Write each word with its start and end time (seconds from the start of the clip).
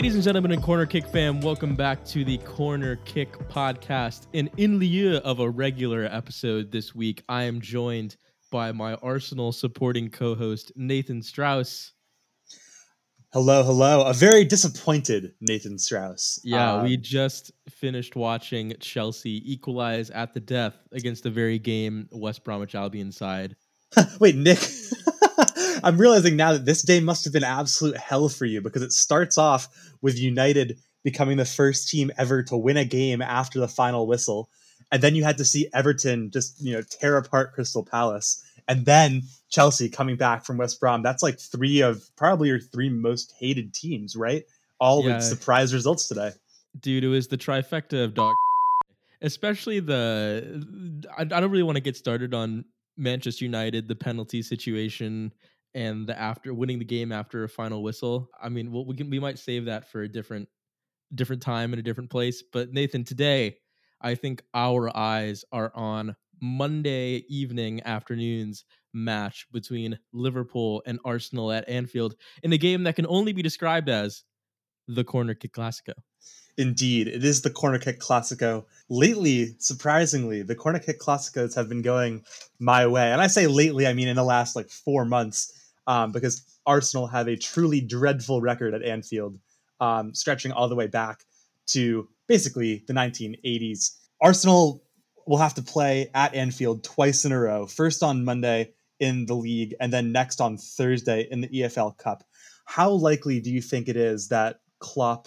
Ladies 0.00 0.14
and 0.14 0.24
gentlemen 0.24 0.52
and 0.52 0.62
Corner 0.62 0.86
Kick 0.86 1.06
fam, 1.08 1.42
welcome 1.42 1.76
back 1.76 2.02
to 2.06 2.24
the 2.24 2.38
Corner 2.38 2.96
Kick 3.04 3.32
podcast. 3.50 4.28
And 4.32 4.48
in 4.56 4.78
lieu 4.78 5.18
of 5.18 5.40
a 5.40 5.50
regular 5.50 6.04
episode 6.04 6.72
this 6.72 6.94
week, 6.94 7.22
I 7.28 7.42
am 7.42 7.60
joined 7.60 8.16
by 8.50 8.72
my 8.72 8.94
Arsenal 8.94 9.52
supporting 9.52 10.08
co 10.08 10.34
host, 10.34 10.72
Nathan 10.74 11.20
Strauss. 11.20 11.92
Hello, 13.34 13.62
hello. 13.62 14.00
A 14.06 14.14
very 14.14 14.42
disappointed 14.46 15.34
Nathan 15.42 15.78
Strauss. 15.78 16.40
Yeah, 16.44 16.76
um, 16.76 16.84
we 16.84 16.96
just 16.96 17.52
finished 17.68 18.16
watching 18.16 18.72
Chelsea 18.80 19.42
equalize 19.52 20.08
at 20.08 20.32
the 20.32 20.40
death 20.40 20.78
against 20.92 21.24
the 21.24 21.30
very 21.30 21.58
game 21.58 22.08
West 22.10 22.42
Bromwich 22.42 22.74
Albion 22.74 23.12
side. 23.12 23.54
Wait, 24.18 24.34
Nick. 24.34 24.60
I'm 25.84 25.98
realizing 25.98 26.36
now 26.36 26.52
that 26.52 26.64
this 26.64 26.82
day 26.82 27.00
must 27.00 27.24
have 27.24 27.32
been 27.32 27.44
absolute 27.44 27.96
hell 27.96 28.28
for 28.28 28.44
you 28.44 28.60
because 28.60 28.82
it 28.82 28.92
starts 28.92 29.38
off 29.38 29.68
with 30.00 30.18
United 30.18 30.78
becoming 31.02 31.36
the 31.36 31.44
first 31.44 31.88
team 31.88 32.10
ever 32.18 32.42
to 32.44 32.56
win 32.56 32.76
a 32.76 32.84
game 32.84 33.22
after 33.22 33.58
the 33.58 33.68
final 33.68 34.06
whistle. 34.06 34.50
And 34.92 35.02
then 35.02 35.14
you 35.14 35.24
had 35.24 35.38
to 35.38 35.44
see 35.44 35.68
Everton 35.72 36.30
just, 36.30 36.60
you 36.60 36.74
know, 36.74 36.82
tear 36.82 37.16
apart 37.16 37.52
Crystal 37.54 37.84
Palace. 37.84 38.44
And 38.68 38.84
then 38.84 39.22
Chelsea 39.48 39.88
coming 39.88 40.16
back 40.16 40.44
from 40.44 40.58
West 40.58 40.80
Brom. 40.80 41.02
That's 41.02 41.22
like 41.22 41.38
three 41.38 41.80
of 41.80 42.04
probably 42.16 42.48
your 42.48 42.60
three 42.60 42.88
most 42.88 43.34
hated 43.38 43.72
teams, 43.72 44.16
right? 44.16 44.44
All 44.78 45.04
yeah. 45.04 45.16
with 45.16 45.24
surprise 45.24 45.72
results 45.72 46.08
today. 46.08 46.32
Dude, 46.78 47.04
it 47.04 47.08
was 47.08 47.28
the 47.28 47.38
trifecta 47.38 48.04
of 48.04 48.14
dog. 48.14 48.34
Especially 49.22 49.80
the. 49.80 51.04
I, 51.16 51.22
I 51.22 51.24
don't 51.24 51.50
really 51.50 51.62
want 51.62 51.76
to 51.76 51.82
get 51.82 51.96
started 51.96 52.32
on 52.32 52.64
Manchester 52.96 53.44
United, 53.44 53.88
the 53.88 53.96
penalty 53.96 54.40
situation, 54.40 55.32
and 55.74 56.06
the 56.06 56.18
after 56.18 56.52
winning 56.52 56.78
the 56.78 56.84
game 56.84 57.12
after 57.12 57.44
a 57.44 57.48
final 57.48 57.82
whistle. 57.82 58.28
I 58.40 58.48
mean, 58.48 58.72
we 58.72 58.96
can 58.96 59.10
we 59.10 59.20
might 59.20 59.38
save 59.38 59.66
that 59.66 59.90
for 59.90 60.02
a 60.02 60.08
different 60.08 60.48
different 61.14 61.42
time 61.42 61.72
and 61.72 61.80
a 61.80 61.82
different 61.82 62.10
place. 62.10 62.42
But 62.52 62.72
Nathan, 62.72 63.04
today 63.04 63.56
I 64.00 64.14
think 64.14 64.42
our 64.54 64.94
eyes 64.96 65.44
are 65.52 65.72
on 65.74 66.16
Monday 66.40 67.24
evening 67.28 67.82
afternoon's 67.84 68.64
match 68.94 69.46
between 69.52 69.98
Liverpool 70.12 70.82
and 70.86 70.98
Arsenal 71.04 71.52
at 71.52 71.68
Anfield 71.68 72.14
in 72.42 72.52
a 72.52 72.58
game 72.58 72.84
that 72.84 72.96
can 72.96 73.06
only 73.06 73.32
be 73.32 73.42
described 73.42 73.88
as 73.88 74.24
the 74.88 75.04
corner 75.04 75.34
kick 75.34 75.52
classico. 75.52 75.92
Indeed, 76.56 77.08
it 77.08 77.24
is 77.24 77.42
the 77.42 77.50
corner 77.50 77.78
kick 77.78 78.00
classico. 78.00 78.64
Lately, 78.88 79.54
surprisingly, 79.58 80.42
the 80.42 80.56
corner 80.56 80.78
kick 80.78 80.98
classicos 80.98 81.54
have 81.54 81.68
been 81.68 81.82
going 81.82 82.24
my 82.58 82.86
way. 82.86 83.12
And 83.12 83.20
I 83.20 83.28
say 83.28 83.46
lately, 83.46 83.86
I 83.86 83.92
mean 83.92 84.08
in 84.08 84.16
the 84.16 84.24
last 84.24 84.56
like 84.56 84.68
four 84.68 85.04
months 85.04 85.52
um, 85.90 86.12
because 86.12 86.42
Arsenal 86.66 87.08
have 87.08 87.26
a 87.26 87.36
truly 87.36 87.80
dreadful 87.80 88.40
record 88.40 88.74
at 88.74 88.84
Anfield, 88.84 89.36
um, 89.80 90.14
stretching 90.14 90.52
all 90.52 90.68
the 90.68 90.76
way 90.76 90.86
back 90.86 91.24
to 91.66 92.08
basically 92.28 92.84
the 92.86 92.92
1980s. 92.92 93.96
Arsenal 94.22 94.84
will 95.26 95.38
have 95.38 95.54
to 95.54 95.62
play 95.62 96.08
at 96.14 96.32
Anfield 96.32 96.84
twice 96.84 97.24
in 97.24 97.32
a 97.32 97.40
row, 97.40 97.66
first 97.66 98.04
on 98.04 98.24
Monday 98.24 98.72
in 99.00 99.26
the 99.26 99.34
league, 99.34 99.74
and 99.80 99.92
then 99.92 100.12
next 100.12 100.40
on 100.40 100.58
Thursday 100.58 101.26
in 101.28 101.40
the 101.40 101.48
EFL 101.48 101.98
Cup. 101.98 102.22
How 102.66 102.90
likely 102.90 103.40
do 103.40 103.50
you 103.50 103.60
think 103.60 103.88
it 103.88 103.96
is 103.96 104.28
that 104.28 104.60
Klopp 104.78 105.26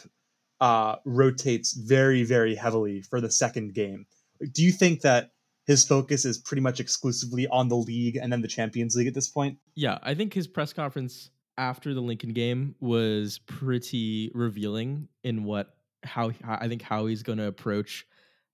uh, 0.61 0.95
rotates 1.03 1.73
very, 1.73 2.23
very 2.23 2.55
heavily 2.55 3.01
for 3.01 3.19
the 3.19 3.29
second 3.29 3.73
game? 3.73 4.05
Do 4.53 4.63
you 4.63 4.71
think 4.71 5.01
that 5.01 5.31
his 5.65 5.85
focus 5.85 6.25
is 6.25 6.37
pretty 6.37 6.61
much 6.61 6.79
exclusively 6.79 7.47
on 7.47 7.69
the 7.69 7.75
league 7.75 8.17
and 8.17 8.31
then 8.31 8.41
the 8.41 8.47
Champions 8.47 8.95
League 8.95 9.07
at 9.07 9.13
this 9.13 9.27
point. 9.27 9.57
Yeah, 9.75 9.97
I 10.03 10.13
think 10.13 10.33
his 10.33 10.47
press 10.47 10.73
conference 10.73 11.29
after 11.57 11.93
the 11.93 12.01
Lincoln 12.01 12.33
game 12.33 12.75
was 12.79 13.39
pretty 13.45 14.31
revealing 14.33 15.07
in 15.23 15.43
what 15.43 15.75
how 16.03 16.31
I 16.43 16.67
think 16.67 16.81
how 16.81 17.05
he's 17.05 17.23
going 17.23 17.37
to 17.37 17.47
approach 17.47 18.05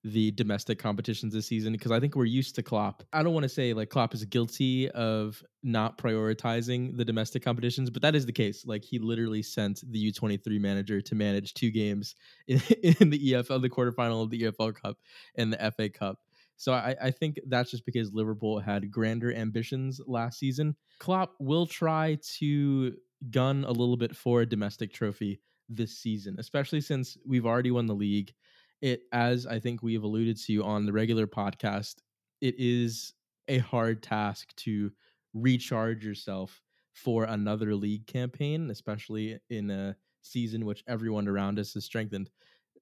the 0.06 0.32
domestic 0.32 0.80
competitions 0.80 1.34
this 1.34 1.48
season 1.48 1.74
because 1.74 1.92
I 1.92 2.00
think 2.00 2.16
we're 2.16 2.26
used 2.26 2.56
to 2.56 2.64
Klopp. 2.64 3.04
I 3.12 3.22
don't 3.22 3.34
want 3.34 3.44
to 3.44 3.50
say 3.50 3.74
like 3.74 3.90
Klopp 3.90 4.14
is 4.14 4.24
guilty 4.26 4.90
of 4.92 5.44
not 5.62 5.98
prioritizing 5.98 6.96
the 6.96 7.04
domestic 7.04 7.44
competitions, 7.44 7.90
but 7.90 8.02
that 8.04 8.16
is 8.16 8.26
the 8.26 8.32
case. 8.32 8.66
Like 8.66 8.84
he 8.84 8.98
literally 8.98 9.42
sent 9.42 9.82
the 9.92 10.12
U23 10.12 10.60
manager 10.60 11.02
to 11.02 11.16
manage 11.16 11.54
two 11.54 11.70
games 11.70 12.16
in, 12.48 12.62
in 12.84 13.10
the 13.10 13.34
EFL, 13.34 13.62
the 13.62 13.70
quarterfinal 13.70 14.24
of 14.24 14.30
the 14.30 14.44
EFL 14.44 14.74
Cup 14.74 14.98
and 15.36 15.52
the 15.52 15.72
FA 15.76 15.90
Cup. 15.90 16.20
So 16.60 16.74
I, 16.74 16.94
I, 17.02 17.12
think 17.12 17.40
that's 17.48 17.72
just 17.72 17.86
because 17.86 18.12
Liverpool 18.12 18.60
had 18.60 18.92
grander 18.92 19.34
ambitions 19.34 20.02
last 20.06 20.40
season. 20.40 20.76
Klopp 21.00 21.36
will 21.40 21.66
try 21.66 22.18
to 22.38 22.94
gun 23.32 23.64
a 23.64 23.72
little 23.72 23.96
bit 23.96 24.14
for 24.14 24.42
a 24.42 24.46
domestic 24.46 24.92
trophy 24.92 25.40
this 25.70 25.98
season, 25.98 26.36
especially 26.38 26.82
since 26.82 27.18
we've 27.26 27.46
already 27.46 27.72
won 27.72 27.86
the 27.86 27.96
league. 27.96 28.34
It, 28.82 29.04
as 29.14 29.48
I 29.48 29.60
think 29.60 29.82
we've 29.82 30.04
alluded 30.04 30.36
to 30.48 30.64
on 30.66 30.86
the 30.86 30.92
regular 30.92 31.28
podcast, 31.28 31.96
it 32.42 32.56
is 32.58 33.14
a 33.48 33.60
hard 33.60 34.04
task 34.04 34.54
to 34.58 34.92
recharge 35.34 36.04
yourself 36.04 36.62
for 36.92 37.24
another 37.24 37.74
league 37.74 38.06
campaign, 38.06 38.70
especially 38.70 39.40
in 39.50 39.72
a 39.72 39.96
season 40.24 40.66
which 40.66 40.84
everyone 40.90 41.30
around 41.30 41.58
us 41.58 41.74
has 41.76 41.86
strengthened 41.86 42.30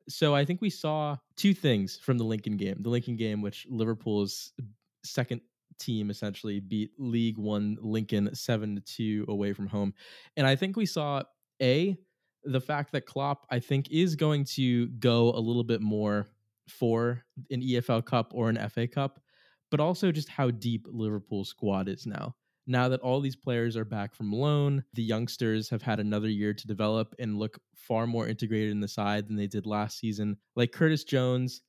so 0.10 0.36
I 0.36 0.46
think 0.46 0.62
we 0.62 0.70
saw 0.70 1.18
two 1.36 1.54
things 1.54 1.98
from 1.98 2.18
the 2.18 2.24
Lincoln 2.24 2.58
game. 2.58 2.78
The 2.80 2.90
Lincoln 2.90 3.16
game, 3.16 3.42
which 3.42 3.66
Liverpool's 3.70 4.54
second 5.04 5.42
team 5.80 6.10
essentially 6.10 6.60
beat 6.60 6.92
League 6.98 7.38
One 7.38 7.78
Lincoln 7.82 8.34
seven 8.34 8.76
to 8.76 8.82
two 8.82 9.26
away 9.28 9.54
from 9.54 9.68
home, 9.68 9.94
and 10.36 10.48
I 10.48 10.56
think 10.56 10.76
we 10.76 10.86
saw 10.86 11.24
a 11.62 11.98
the 12.44 12.62
fact 12.62 12.92
that 12.94 13.06
Klopp 13.06 13.46
I 13.50 13.60
think 13.60 13.92
is 13.92 14.16
going 14.16 14.46
to 14.56 14.88
go 14.88 15.32
a 15.32 15.40
little 15.40 15.64
bit 15.64 15.82
more 15.82 16.28
for 16.70 17.24
an 17.50 17.62
EFL 17.62 18.06
Cup 18.06 18.32
or 18.34 18.50
an 18.50 18.70
FA 18.70 18.88
Cup, 18.88 19.20
but 19.72 19.80
also 19.80 20.12
just 20.12 20.30
how 20.30 20.52
deep 20.52 20.86
Liverpool's 20.90 21.50
squad 21.50 21.90
is 21.90 22.06
now 22.06 22.36
now 22.68 22.90
that 22.90 23.00
all 23.00 23.22
these 23.22 23.36
players 23.36 23.78
are 23.78 23.86
back 23.86 24.14
from 24.14 24.32
loan, 24.32 24.84
the 24.94 25.04
youngsters 25.04 25.70
have 25.70 25.82
had 25.82 26.00
another 26.00 26.30
year 26.30 26.54
to 26.54 26.68
develop 26.68 27.16
and 27.18 27.40
look 27.40 27.58
far 27.76 28.06
more 28.06 28.28
integrated 28.28 28.72
in 28.72 28.82
the 28.82 28.88
side 28.88 29.28
than 29.28 29.38
they 29.38 29.48
did 29.48 29.66
last 29.66 29.98
season. 29.98 30.38
Like 30.56 30.74
Curtis 30.74 31.06
Jones, 31.06 31.62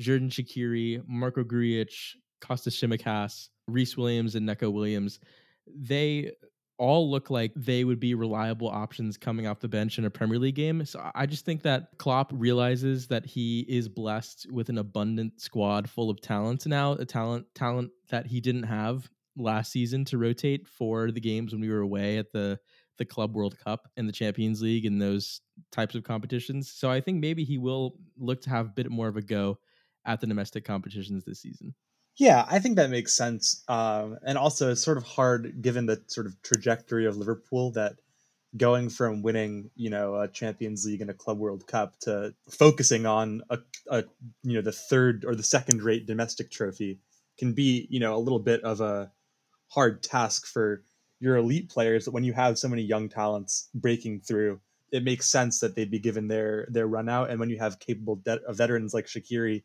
Xherdan 0.00 0.30
Shaqiri, 0.30 1.02
Marko 1.06 1.42
Grujic, 1.42 1.92
Kostas 2.40 2.76
Tsimikas, 2.78 3.48
Rhys 3.66 3.96
Williams, 3.96 4.36
and 4.36 4.46
Neco 4.46 4.70
Williams, 4.70 5.18
they 5.66 6.32
all 6.76 7.10
look 7.10 7.30
like 7.30 7.52
they 7.54 7.84
would 7.84 8.00
be 8.00 8.14
reliable 8.14 8.68
options 8.68 9.16
coming 9.16 9.46
off 9.46 9.60
the 9.60 9.68
bench 9.68 9.98
in 9.98 10.04
a 10.04 10.10
Premier 10.10 10.38
League 10.38 10.56
game. 10.56 10.84
So 10.84 11.10
I 11.14 11.26
just 11.26 11.44
think 11.44 11.62
that 11.62 11.88
Klopp 11.98 12.32
realizes 12.34 13.06
that 13.08 13.24
he 13.24 13.60
is 13.68 13.88
blessed 13.88 14.48
with 14.50 14.68
an 14.68 14.78
abundant 14.78 15.40
squad 15.40 15.88
full 15.88 16.10
of 16.10 16.20
talent 16.20 16.66
now, 16.66 16.92
a 16.92 17.04
talent 17.04 17.46
talent 17.54 17.90
that 18.10 18.26
he 18.26 18.40
didn't 18.40 18.64
have 18.64 19.08
last 19.36 19.72
season 19.72 20.04
to 20.06 20.18
rotate 20.18 20.66
for 20.66 21.10
the 21.10 21.20
games 21.20 21.52
when 21.52 21.60
we 21.60 21.70
were 21.70 21.80
away 21.80 22.18
at 22.18 22.32
the 22.32 22.58
the 22.96 23.04
Club 23.04 23.34
World 23.34 23.58
Cup 23.58 23.88
and 23.96 24.08
the 24.08 24.12
Champions 24.12 24.62
League 24.62 24.86
and 24.86 25.02
those 25.02 25.40
types 25.72 25.94
of 25.94 26.04
competitions. 26.04 26.70
So 26.70 26.90
I 26.90 27.00
think 27.00 27.20
maybe 27.20 27.44
he 27.44 27.58
will 27.58 27.96
look 28.16 28.42
to 28.42 28.50
have 28.50 28.66
a 28.66 28.72
bit 28.72 28.90
more 28.90 29.08
of 29.08 29.16
a 29.16 29.22
go 29.22 29.58
at 30.06 30.20
the 30.20 30.26
domestic 30.26 30.64
competitions 30.64 31.24
this 31.24 31.40
season. 31.40 31.74
Yeah, 32.16 32.46
I 32.48 32.60
think 32.60 32.76
that 32.76 32.90
makes 32.90 33.12
sense. 33.12 33.64
Um, 33.66 34.18
and 34.24 34.38
also, 34.38 34.70
it's 34.70 34.82
sort 34.82 34.98
of 34.98 35.04
hard 35.04 35.60
given 35.60 35.86
the 35.86 36.02
sort 36.06 36.26
of 36.26 36.40
trajectory 36.42 37.06
of 37.06 37.16
Liverpool 37.16 37.72
that 37.72 37.94
going 38.56 38.88
from 38.88 39.22
winning, 39.22 39.70
you 39.74 39.90
know, 39.90 40.14
a 40.14 40.28
Champions 40.28 40.86
League 40.86 41.00
and 41.00 41.10
a 41.10 41.14
Club 41.14 41.38
World 41.38 41.66
Cup 41.66 41.98
to 42.02 42.34
focusing 42.48 43.04
on 43.04 43.42
a, 43.50 43.58
a 43.90 44.04
you 44.44 44.54
know, 44.54 44.62
the 44.62 44.70
third 44.70 45.24
or 45.26 45.34
the 45.34 45.42
second 45.42 45.82
rate 45.82 46.06
domestic 46.06 46.52
trophy 46.52 47.00
can 47.36 47.52
be, 47.52 47.88
you 47.90 47.98
know, 47.98 48.14
a 48.14 48.18
little 48.18 48.38
bit 48.38 48.62
of 48.62 48.80
a 48.80 49.10
hard 49.74 50.02
task 50.02 50.46
for 50.46 50.82
your 51.20 51.36
elite 51.36 51.68
players 51.68 52.04
that 52.04 52.12
when 52.12 52.24
you 52.24 52.32
have 52.32 52.58
so 52.58 52.68
many 52.68 52.82
young 52.82 53.08
talents 53.08 53.68
breaking 53.74 54.20
through 54.20 54.60
it 54.94 55.02
makes 55.02 55.26
sense 55.26 55.58
that 55.58 55.74
they'd 55.74 55.90
be 55.90 55.98
given 55.98 56.28
their 56.28 56.68
their 56.70 56.86
run 56.86 57.08
out. 57.08 57.28
And 57.28 57.40
when 57.40 57.50
you 57.50 57.58
have 57.58 57.80
capable 57.80 58.14
de- 58.14 58.40
veterans 58.52 58.94
like 58.94 59.06
Shaqiri, 59.06 59.64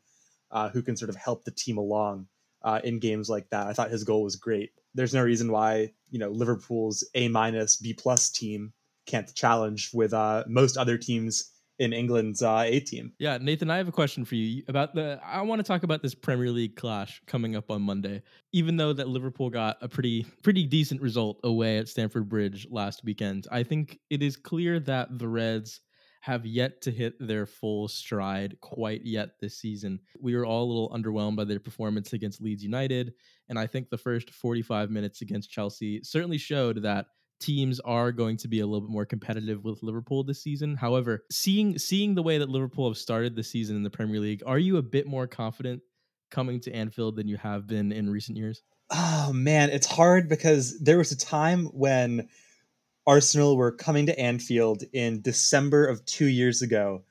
uh, 0.50 0.70
who 0.70 0.82
can 0.82 0.98
sort 0.98 1.10
of 1.10 1.16
help 1.16 1.46
the 1.46 1.52
team 1.52 1.78
along 1.78 2.26
uh, 2.64 2.82
in 2.84 2.98
games 2.98 3.30
like 3.30 3.48
that 3.52 3.68
I 3.68 3.74
thought 3.74 3.92
his 3.92 4.04
goal 4.04 4.24
was 4.24 4.36
great. 4.38 4.72
There's 4.96 5.14
no 5.14 5.22
reason 5.22 5.52
why 5.52 5.94
you 6.10 6.18
know 6.18 6.32
Liverpool's 6.32 7.08
A 7.14 7.28
minus 7.28 7.78
B 7.78 7.94
plus 7.94 8.32
team 8.32 8.74
can't 9.06 9.34
challenge 9.36 9.92
with 9.94 10.14
uh, 10.14 10.46
most 10.48 10.78
other 10.78 10.98
teams 10.98 11.52
in 11.80 11.94
England's 11.94 12.42
uh, 12.42 12.64
A 12.66 12.80
team. 12.82 13.14
Yeah, 13.18 13.38
Nathan, 13.38 13.70
I 13.70 13.78
have 13.78 13.88
a 13.88 13.94
question 13.94 14.26
for 14.26 14.36
you 14.36 14.64
about 14.68 14.94
the. 14.94 15.20
I 15.26 15.42
want 15.42 15.60
to 15.60 15.64
talk 15.64 15.84
about 15.84 16.04
this 16.04 16.14
Premier 16.14 16.52
League 16.52 16.76
clash 16.76 17.22
coming 17.26 17.56
up 17.56 17.72
on 17.72 17.82
Monday. 17.82 18.22
Even 18.52 18.78
though 18.78 18.94
that 18.94 19.08
Liverpool 19.08 19.50
got 19.50 19.78
a 19.82 19.88
pretty 19.88 20.26
pretty 20.44 20.66
decent 20.66 21.02
result 21.02 21.40
away 21.44 21.78
at 21.78 21.88
Stamford 21.88 22.28
Bridge 22.30 22.68
last 22.70 23.04
weekend, 23.04 23.48
I 23.52 23.64
think 23.64 24.00
it 24.10 24.22
is 24.22 24.36
clear 24.36 24.80
that 24.82 25.18
the 25.18 25.28
Reds 25.28 25.80
have 26.22 26.46
yet 26.46 26.82
to 26.82 26.92
hit 26.92 27.14
their 27.20 27.46
full 27.46 27.88
stride 27.88 28.60
quite 28.60 29.06
yet 29.06 29.40
this 29.40 29.58
season. 29.58 30.02
We 30.20 30.36
were 30.36 30.46
all 30.46 30.66
a 30.66 30.68
little 30.68 30.90
underwhelmed 30.90 31.38
by 31.38 31.46
their 31.46 31.62
performance 31.62 32.12
against 32.12 32.42
Leeds 32.42 32.62
United, 32.62 33.14
and 33.48 33.58
I 33.58 33.68
think 33.68 33.90
the 33.90 33.98
first 33.98 34.30
45 34.32 34.92
minutes 34.92 35.22
against 35.22 35.50
Chelsea 35.50 36.04
certainly 36.04 36.38
showed 36.38 36.84
that 36.84 37.06
teams 37.40 37.80
are 37.82 38.12
going 38.12 38.38
to 38.38 38.48
be 38.48 38.60
a 38.60 38.66
little 38.66 38.82
bit 38.82 38.92
more 38.92 39.06
competitive 39.06 39.64
with 39.64 39.82
Liverpool 39.82 40.24
this 40.24 40.42
season. 40.42 40.76
However, 40.76 41.24
seeing 41.32 41.78
seeing 41.78 42.16
the 42.16 42.24
way 42.24 42.38
that 42.38 42.50
Liverpool 42.50 42.90
have 42.90 42.98
started 42.98 43.36
the 43.36 43.44
season 43.44 43.76
in 43.76 43.84
the 43.84 43.90
Premier 43.90 44.20
League, 44.20 44.44
are 44.46 44.60
you 44.60 44.78
a 44.78 44.82
bit 44.82 45.08
more 45.08 45.28
confident 45.28 45.82
coming 46.30 46.60
to 46.62 46.72
Anfield 46.72 47.16
than 47.16 47.28
you 47.28 47.38
have 47.38 47.68
been 47.68 47.92
in 47.92 48.10
recent 48.10 48.38
years? 48.38 48.62
Oh 48.92 49.32
man, 49.34 49.70
it's 49.70 49.88
hard 49.88 50.30
because 50.30 50.80
there 50.80 50.98
was 50.98 51.12
a 51.12 51.18
time 51.18 51.66
when 51.68 52.28
Arsenal 53.08 53.56
were 53.56 53.72
coming 53.72 54.06
to 54.08 54.20
Anfield 54.20 54.84
in 54.94 55.22
December 55.22 55.88
of 55.88 56.06
2 56.06 56.26
years 56.26 56.62
ago 56.62 57.04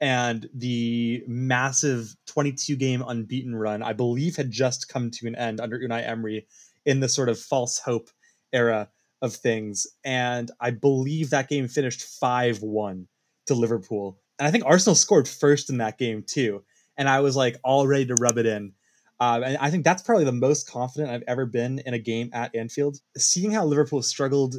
and 0.00 0.48
the 0.54 1.22
massive 1.26 2.16
22 2.26 2.76
game 2.76 3.02
unbeaten 3.06 3.54
run 3.54 3.82
I 3.82 3.92
believe 3.92 4.36
had 4.36 4.50
just 4.50 4.88
come 4.88 5.10
to 5.12 5.26
an 5.26 5.36
end 5.36 5.60
under 5.60 5.78
Unai 5.78 6.06
Emery 6.06 6.46
in 6.84 7.00
the 7.00 7.08
sort 7.08 7.28
of 7.28 7.38
false 7.38 7.78
hope 7.78 8.10
era 8.52 8.88
of 9.24 9.34
things. 9.34 9.86
And 10.04 10.50
I 10.60 10.70
believe 10.70 11.30
that 11.30 11.48
game 11.48 11.66
finished 11.66 12.02
5 12.02 12.62
1 12.62 13.08
to 13.46 13.54
Liverpool. 13.54 14.18
And 14.38 14.46
I 14.46 14.50
think 14.50 14.64
Arsenal 14.66 14.94
scored 14.94 15.26
first 15.26 15.70
in 15.70 15.78
that 15.78 15.98
game 15.98 16.22
too. 16.22 16.62
And 16.96 17.08
I 17.08 17.20
was 17.20 17.34
like 17.34 17.56
all 17.64 17.86
ready 17.86 18.06
to 18.06 18.14
rub 18.14 18.38
it 18.38 18.46
in. 18.46 18.72
Um, 19.20 19.42
and 19.42 19.56
I 19.58 19.70
think 19.70 19.84
that's 19.84 20.02
probably 20.02 20.24
the 20.24 20.32
most 20.32 20.68
confident 20.68 21.10
I've 21.10 21.24
ever 21.26 21.46
been 21.46 21.80
in 21.80 21.94
a 21.94 21.98
game 21.98 22.30
at 22.32 22.54
Anfield. 22.54 22.98
Seeing 23.16 23.50
how 23.50 23.64
Liverpool 23.64 24.02
struggled 24.02 24.56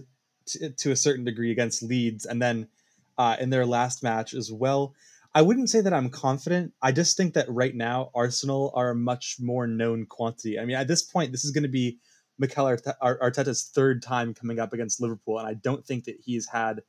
to, 0.48 0.70
to 0.70 0.92
a 0.92 0.96
certain 0.96 1.26
degree 1.26 1.52
against 1.52 1.84
Leeds 1.84 2.26
and 2.26 2.42
then 2.42 2.68
uh, 3.18 3.36
in 3.40 3.50
their 3.50 3.66
last 3.66 4.02
match 4.02 4.34
as 4.34 4.52
well, 4.52 4.94
I 5.34 5.42
wouldn't 5.42 5.70
say 5.70 5.82
that 5.82 5.94
I'm 5.94 6.10
confident. 6.10 6.74
I 6.82 6.94
just 6.94 7.18
think 7.18 7.34
that 7.34 7.50
right 7.50 7.76
now 7.76 8.10
Arsenal 8.16 8.72
are 8.74 8.92
a 8.92 8.96
much 8.96 9.36
more 9.40 9.68
known 9.68 10.06
quantity. 10.06 10.58
I 10.58 10.66
mean, 10.66 10.78
at 10.78 10.88
this 10.88 11.04
point, 11.04 11.32
this 11.32 11.44
is 11.44 11.52
going 11.52 11.64
to 11.64 11.70
be 11.70 12.00
Mikel 12.38 12.66
Arteta's 12.66 13.72
third 13.74 14.02
time 14.02 14.34
coming 14.34 14.60
up 14.60 14.74
against 14.74 15.02
Liverpool, 15.02 15.40
and 15.40 15.48
I 15.48 15.54
don't 15.54 15.86
think 15.86 16.06
that 16.06 16.18
he's 16.24 16.48
had 16.48 16.82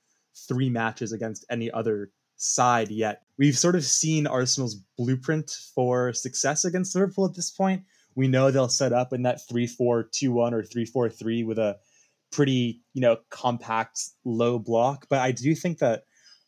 three 0.48 0.68
matches 0.68 1.12
against 1.12 1.44
any 1.50 1.70
other 1.70 2.10
side 2.36 2.90
yet. 2.90 3.22
We've 3.38 3.56
sort 3.56 3.76
of 3.76 3.84
seen 3.84 4.26
Arsenal's 4.26 4.76
blueprint 4.98 5.50
for 5.74 6.12
success 6.12 6.64
against 6.64 6.94
Liverpool 6.94 7.24
at 7.24 7.34
this 7.34 7.50
point. 7.50 7.82
We 8.14 8.28
know 8.28 8.50
they'll 8.50 8.68
set 8.68 8.92
up 8.92 9.12
in 9.12 9.22
that 9.22 9.46
3 9.48 9.66
4 9.66 10.04
2 10.04 10.32
1 10.32 10.54
or 10.54 10.62
3 10.62 10.84
4 10.84 11.10
3 11.10 11.44
with 11.44 11.58
a 11.58 11.76
pretty, 12.32 12.82
you 12.94 13.00
know, 13.00 13.18
compact 13.30 14.00
low 14.24 14.58
block. 14.58 15.06
But 15.08 15.20
I 15.20 15.32
do 15.32 15.54
think 15.54 15.78
that 15.78 16.04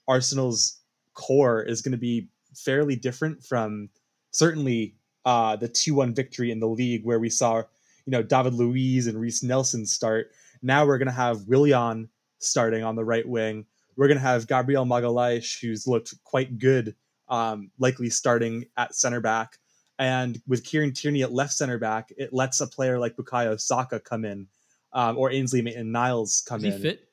Arsenal's 0.06 0.80
core 1.14 1.62
is 1.62 1.82
going 1.82 1.92
to 1.92 1.98
be 1.98 2.28
fairly 2.54 2.96
different 2.96 3.44
from 3.44 3.90
certainly 4.30 4.96
uh, 5.24 5.56
the 5.56 5.68
2 5.68 5.94
1 5.94 6.14
victory 6.14 6.50
in 6.50 6.60
the 6.60 6.68
league, 6.68 7.04
where 7.04 7.20
we 7.20 7.30
saw 7.30 7.62
you 8.08 8.12
know 8.12 8.22
David 8.22 8.54
Luiz 8.54 9.06
and 9.06 9.20
Reiss 9.20 9.42
Nelson 9.42 9.84
start. 9.84 10.30
Now 10.62 10.86
we're 10.86 10.96
going 10.96 11.08
to 11.08 11.12
have 11.12 11.46
Willian 11.46 12.08
starting 12.38 12.82
on 12.82 12.96
the 12.96 13.04
right 13.04 13.28
wing. 13.28 13.66
We're 13.98 14.08
going 14.08 14.16
to 14.16 14.22
have 14.22 14.48
Gabriel 14.48 14.86
Magalhaes, 14.86 15.60
who's 15.60 15.86
looked 15.86 16.14
quite 16.24 16.58
good, 16.58 16.96
um, 17.28 17.70
likely 17.78 18.08
starting 18.08 18.64
at 18.78 18.94
center 18.94 19.20
back. 19.20 19.58
And 19.98 20.40
with 20.46 20.64
Kieran 20.64 20.94
Tierney 20.94 21.22
at 21.22 21.32
left 21.32 21.52
center 21.52 21.76
back, 21.76 22.10
it 22.16 22.32
lets 22.32 22.62
a 22.62 22.66
player 22.66 22.98
like 22.98 23.14
Bukayo 23.14 23.60
Saka 23.60 24.00
come 24.00 24.24
in, 24.24 24.46
um, 24.94 25.18
or 25.18 25.30
Ainsley 25.30 25.60
and 25.74 25.92
Niles 25.92 26.42
come 26.48 26.64
Is 26.64 26.76
in. 26.76 26.80
He 26.80 26.88
fit? 26.88 27.08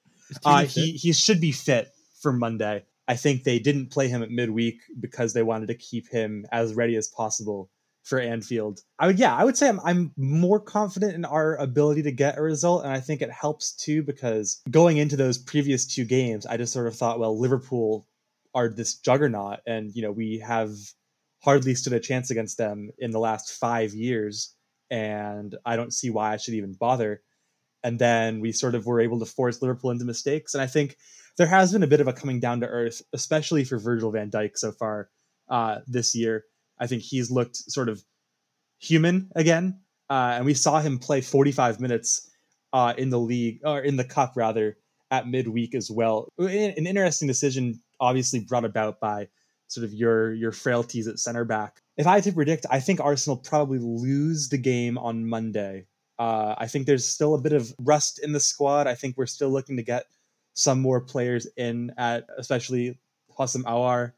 Uh, 0.45 0.62
fit? 0.62 0.69
He 0.69 0.91
he 0.91 1.12
should 1.12 1.41
be 1.41 1.51
fit 1.51 1.91
for 2.21 2.31
Monday. 2.31 2.86
I 3.09 3.18
think 3.18 3.44
they 3.44 3.59
didn't 3.59 3.91
play 3.91 4.07
him 4.07 4.24
at 4.24 4.31
midweek 4.31 4.80
because 5.01 5.33
they 5.33 5.44
wanted 5.44 5.68
to 5.68 5.75
keep 5.75 6.07
him 6.07 6.45
as 6.53 6.74
ready 6.74 6.95
as 6.95 7.09
possible 7.09 7.69
for 8.05 8.19
Anfield. 8.19 8.81
I 8.99 9.07
would, 9.07 9.19
yeah, 9.19 9.35
I 9.35 9.43
would 9.43 9.57
say 9.57 9.67
I'm, 9.67 9.79
I'm 9.83 10.11
more 10.15 10.59
confident 10.59 11.15
in 11.15 11.25
our 11.25 11.55
ability 11.55 12.03
to 12.03 12.11
get 12.11 12.37
a 12.37 12.41
result. 12.41 12.83
And 12.83 12.93
I 12.93 12.99
think 12.99 13.21
it 13.21 13.31
helps 13.31 13.73
too 13.73 14.03
because 14.03 14.61
going 14.69 14.97
into 14.97 15.17
those 15.17 15.39
previous 15.39 15.87
two 15.87 16.05
games, 16.05 16.45
I 16.45 16.57
just 16.57 16.71
sort 16.71 16.85
of 16.85 16.95
thought, 16.95 17.19
well, 17.19 17.37
Liverpool 17.37 18.07
are 18.53 18.69
this 18.69 18.99
juggernaut. 18.99 19.59
And, 19.65 19.91
you 19.93 20.03
know, 20.03 20.11
we 20.11 20.37
have 20.45 20.71
hardly 21.43 21.73
stood 21.73 21.93
a 21.93 21.99
chance 21.99 22.29
against 22.29 22.59
them 22.59 22.91
in 22.99 23.09
the 23.09 23.19
last 23.19 23.51
five 23.51 23.95
years. 23.95 24.55
And 24.91 25.55
I 25.65 25.75
don't 25.75 25.93
see 25.93 26.11
why 26.11 26.33
I 26.33 26.37
should 26.37 26.53
even 26.53 26.73
bother. 26.73 27.23
And 27.83 27.97
then 27.97 28.39
we 28.39 28.51
sort 28.51 28.75
of 28.75 28.85
were 28.85 29.01
able 29.01 29.19
to 29.19 29.25
force 29.25 29.63
Liverpool 29.63 29.89
into 29.89 30.05
mistakes. 30.05 30.53
And 30.53 30.61
I 30.61 30.67
think 30.67 30.95
there 31.37 31.47
has 31.47 31.73
been 31.73 31.83
a 31.83 31.87
bit 31.87 32.01
of 32.01 32.07
a 32.07 32.13
coming 32.13 32.39
down 32.39 32.59
to 32.59 32.67
earth, 32.67 33.01
especially 33.13 33.63
for 33.63 33.79
Virgil 33.79 34.11
van 34.11 34.29
Dijk 34.29 34.57
so 34.57 34.71
far 34.71 35.09
uh, 35.49 35.79
this 35.87 36.13
year 36.13 36.45
I 36.80 36.88
think 36.88 37.01
he's 37.01 37.31
looked 37.31 37.57
sort 37.57 37.89
of 37.89 38.04
human 38.80 39.31
again, 39.36 39.80
uh, 40.10 40.33
and 40.36 40.45
we 40.45 40.54
saw 40.54 40.80
him 40.80 41.00
play 41.00 41.22
45 41.22 41.80
minutes 41.80 42.30
uh, 42.74 42.94
in 42.98 43.10
the 43.10 43.19
league 43.19 43.60
or 43.63 43.80
in 43.80 43.95
the 43.95 44.04
cup 44.04 44.33
rather 44.36 44.77
at 45.12 45.27
midweek 45.27 45.75
as 45.75 45.89
well. 45.89 46.27
An 46.38 46.88
interesting 46.88 47.27
decision, 47.27 47.81
obviously 48.00 48.42
brought 48.42 48.66
about 48.66 49.00
by 49.00 49.27
sort 49.68 49.86
of 49.86 49.94
your 49.94 50.33
your 50.33 50.51
frailties 50.51 51.07
at 51.07 51.19
center 51.19 51.45
back. 51.45 51.81
If 51.98 52.07
I 52.07 52.16
had 52.16 52.24
to 52.25 52.33
predict, 52.33 52.66
I 52.69 52.80
think 52.80 53.00
Arsenal 53.00 53.38
probably 53.38 53.80
lose 53.80 54.50
the 54.50 54.57
game 54.57 54.98
on 54.98 55.27
Monday. 55.27 55.88
Uh, 56.19 56.56
I 56.57 56.68
think 56.68 56.86
there's 56.86 57.07
still 57.07 57.33
a 57.36 57.42
bit 57.42 57.54
of 57.54 57.74
rust 57.80 58.19
in 58.24 58.31
the 58.31 58.39
squad. 58.39 58.88
I 58.88 58.95
think 58.95 59.18
we're 59.18 59.25
still 59.25 59.50
looking 59.50 59.77
to 59.77 59.83
get 59.83 60.06
some 60.54 60.81
more 60.81 61.01
players 61.01 61.48
in 61.57 61.94
at 61.98 62.25
especially 62.38 62.98
Houssem 63.38 63.63
Aouar 63.63 64.13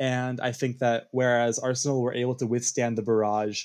and 0.00 0.40
I 0.40 0.52
think 0.52 0.78
that 0.78 1.08
whereas 1.12 1.58
Arsenal 1.58 2.00
were 2.00 2.14
able 2.14 2.34
to 2.36 2.46
withstand 2.46 2.96
the 2.96 3.02
barrage, 3.02 3.64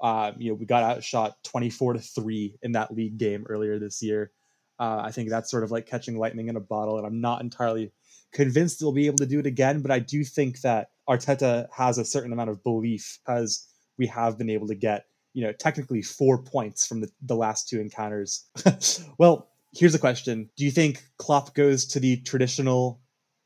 uh, 0.00 0.30
you 0.38 0.50
know, 0.50 0.54
we 0.54 0.66
got 0.66 0.84
outshot 0.84 1.36
24 1.42 1.94
to 1.94 1.98
3 1.98 2.56
in 2.62 2.72
that 2.72 2.94
league 2.94 3.18
game 3.18 3.44
earlier 3.48 3.80
this 3.80 4.00
year. 4.00 4.30
Uh, 4.78 5.02
I 5.04 5.10
think 5.10 5.30
that's 5.30 5.50
sort 5.50 5.64
of 5.64 5.72
like 5.72 5.86
catching 5.86 6.16
lightning 6.16 6.48
in 6.48 6.56
a 6.56 6.60
bottle, 6.60 6.96
and 6.96 7.06
I'm 7.06 7.20
not 7.20 7.40
entirely 7.42 7.92
convinced 8.32 8.78
they'll 8.78 8.92
be 8.92 9.06
able 9.06 9.18
to 9.18 9.26
do 9.26 9.40
it 9.40 9.46
again, 9.46 9.82
but 9.82 9.90
I 9.90 9.98
do 9.98 10.22
think 10.24 10.60
that 10.60 10.90
Arteta 11.08 11.66
has 11.76 11.98
a 11.98 12.04
certain 12.04 12.32
amount 12.32 12.50
of 12.50 12.62
belief 12.62 13.18
because 13.24 13.66
we 13.98 14.06
have 14.06 14.38
been 14.38 14.50
able 14.50 14.68
to 14.68 14.74
get, 14.74 15.06
you 15.32 15.44
know, 15.44 15.52
technically 15.52 16.02
four 16.02 16.42
points 16.42 16.86
from 16.86 17.00
the, 17.00 17.10
the 17.22 17.36
last 17.36 17.68
two 17.68 17.80
encounters. 17.80 18.44
well, 19.18 19.48
here's 19.72 19.94
a 19.94 19.98
question. 19.98 20.50
Do 20.56 20.64
you 20.64 20.70
think 20.70 21.02
Klopp 21.18 21.54
goes 21.54 21.84
to 21.86 22.00
the 22.00 22.16
traditional 22.18 23.00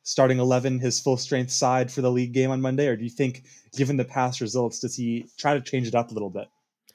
starting 0.08 0.38
11 0.38 0.78
his 0.78 0.98
full 0.98 1.18
strength 1.18 1.50
side 1.50 1.92
for 1.92 2.00
the 2.00 2.10
league 2.10 2.32
game 2.32 2.50
on 2.50 2.60
Monday? 2.62 2.88
Or 2.88 2.96
do 2.96 3.04
you 3.04 3.10
think, 3.10 3.44
given 3.76 3.98
the 3.98 4.04
past 4.04 4.40
results, 4.40 4.80
does 4.80 4.96
he 4.96 5.26
try 5.36 5.52
to 5.52 5.60
change 5.60 5.86
it 5.86 5.94
up 5.94 6.10
a 6.10 6.14
little 6.14 6.30
bit? 6.30 6.48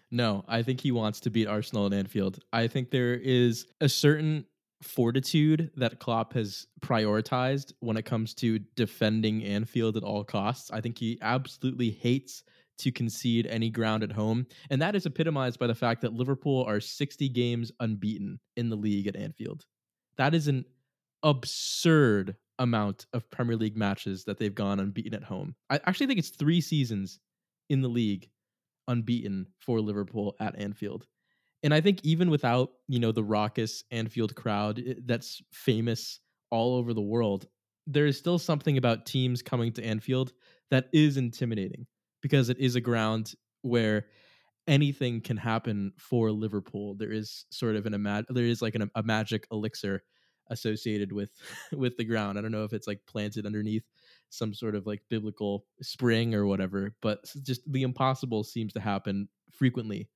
No, 0.10 0.44
I 0.48 0.64
think 0.64 0.82
he 0.82 0.92
wants 0.92 1.20
to 1.22 1.30
beat 1.30 1.48
Arsenal 1.48 1.86
at 1.86 1.94
Anfield. 1.94 2.40
I 2.52 2.68
think 2.68 2.90
there 2.90 3.14
is 3.14 3.68
a 3.82 3.88
certain 3.90 4.46
fortitude 4.82 5.72
that 5.78 6.00
Klopp 6.00 6.34
has 6.34 6.68
prioritized 6.82 7.74
when 7.80 7.98
it 7.98 8.06
comes 8.06 8.34
to 8.36 8.60
defending 8.76 9.44
Anfield 9.44 9.96
at 9.96 10.04
all 10.04 10.24
costs. 10.24 10.72
I 10.72 10.82
think 10.82 10.98
he 10.98 11.20
absolutely 11.22 11.92
hates 11.92 12.44
to 12.80 12.92
concede 12.92 13.46
any 13.46 13.70
ground 13.70 14.04
at 14.04 14.12
home. 14.12 14.48
And 14.72 14.82
that 14.82 14.96
is 14.96 15.06
epitomized 15.06 15.60
by 15.60 15.68
the 15.68 15.76
fact 15.76 16.02
that 16.02 16.14
Liverpool 16.14 16.64
are 16.68 16.80
60 16.80 17.30
games 17.30 17.72
unbeaten 17.80 18.40
in 18.58 18.70
the 18.70 18.76
league 18.76 19.08
at 19.08 19.16
Anfield. 19.16 19.66
That 20.18 20.34
is 20.34 20.48
an 20.48 20.66
absurd 21.22 22.36
amount 22.60 23.06
of 23.14 23.30
Premier 23.30 23.56
League 23.56 23.78
matches 23.78 24.24
that 24.26 24.38
they've 24.38 24.54
gone 24.54 24.80
unbeaten 24.80 25.14
at 25.14 25.24
home. 25.24 25.56
I 25.70 25.80
actually 25.86 26.08
think 26.08 26.20
it's 26.20 26.30
three 26.30 26.62
seasons 26.62 27.20
in 27.70 27.82
the 27.82 27.88
league 27.88 28.30
unbeaten 28.88 29.48
for 29.60 29.80
Liverpool 29.80 30.36
at 30.40 30.58
Anfield. 30.60 31.06
And 31.64 31.74
I 31.74 31.82
think 31.82 32.00
even 32.04 32.30
without, 32.30 32.72
you 32.88 33.00
know, 33.00 33.12
the 33.12 33.24
raucous 33.24 33.84
Anfield 33.92 34.36
crowd 34.36 34.80
eh, 34.86 34.96
that's 35.06 35.42
famous 35.52 36.20
all 36.52 36.76
over 36.76 36.94
the 36.94 37.02
world, 37.02 37.48
there 37.88 38.06
is 38.06 38.18
still 38.18 38.38
something 38.38 38.78
about 38.78 39.06
teams 39.06 39.42
coming 39.42 39.72
to 39.74 39.84
Anfield 39.84 40.34
that 40.72 40.90
is 40.94 41.18
intimidating 41.18 41.88
because 42.22 42.50
it 42.50 42.60
is 42.60 42.76
a 42.76 42.82
ground 42.82 43.34
where 43.62 44.08
anything 44.68 45.22
can 45.22 45.38
happen 45.38 45.94
for 45.98 46.32
Liverpool. 46.32 46.96
There 46.96 47.12
is 47.12 47.46
sort 47.50 47.76
of 47.76 47.86
an 47.86 47.94
imag- 47.94 48.26
there 48.30 48.46
is 48.46 48.62
like 48.62 48.76
an, 48.76 48.90
a 48.96 49.04
magic 49.04 49.48
elixir 49.52 50.04
associated 50.48 51.12
with 51.12 51.32
with 51.72 51.98
the 51.98 52.04
ground. 52.04 52.38
I 52.38 52.42
don't 52.42 52.52
know 52.52 52.64
if 52.64 52.74
it's 52.74 52.88
like 52.88 53.02
planted 53.08 53.46
underneath 53.46 53.84
some 54.30 54.54
sort 54.54 54.76
of 54.76 54.88
like 54.88 55.02
biblical 55.10 55.66
spring 55.82 56.34
or 56.34 56.46
whatever, 56.46 56.96
but 57.02 57.24
just 57.44 57.62
the 57.72 57.84
impossible 57.84 58.44
seems 58.44 58.74
to 58.74 58.80
happen 58.80 59.30
frequently 59.52 60.10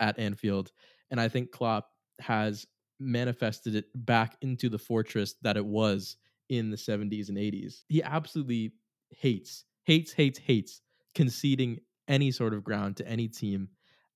at 0.00 0.18
Anfield, 0.18 0.72
and 1.10 1.20
I 1.20 1.28
think 1.28 1.50
Klopp 1.52 1.88
has 2.20 2.66
manifested 2.98 3.74
it 3.74 3.86
back 3.94 4.36
into 4.42 4.68
the 4.68 4.78
fortress 4.78 5.34
that 5.42 5.56
it 5.56 5.64
was 5.64 6.16
in 6.50 6.70
the 6.70 6.76
70s 6.76 7.28
and 7.28 7.38
80s. 7.38 7.82
He 7.88 8.02
absolutely 8.02 8.74
hates, 9.10 9.64
hates, 9.84 10.12
hates, 10.12 10.38
hates 10.38 10.82
conceding 11.14 11.78
any 12.08 12.30
sort 12.30 12.52
of 12.52 12.64
ground 12.64 12.96
to 12.98 13.08
any 13.08 13.28
team 13.28 13.68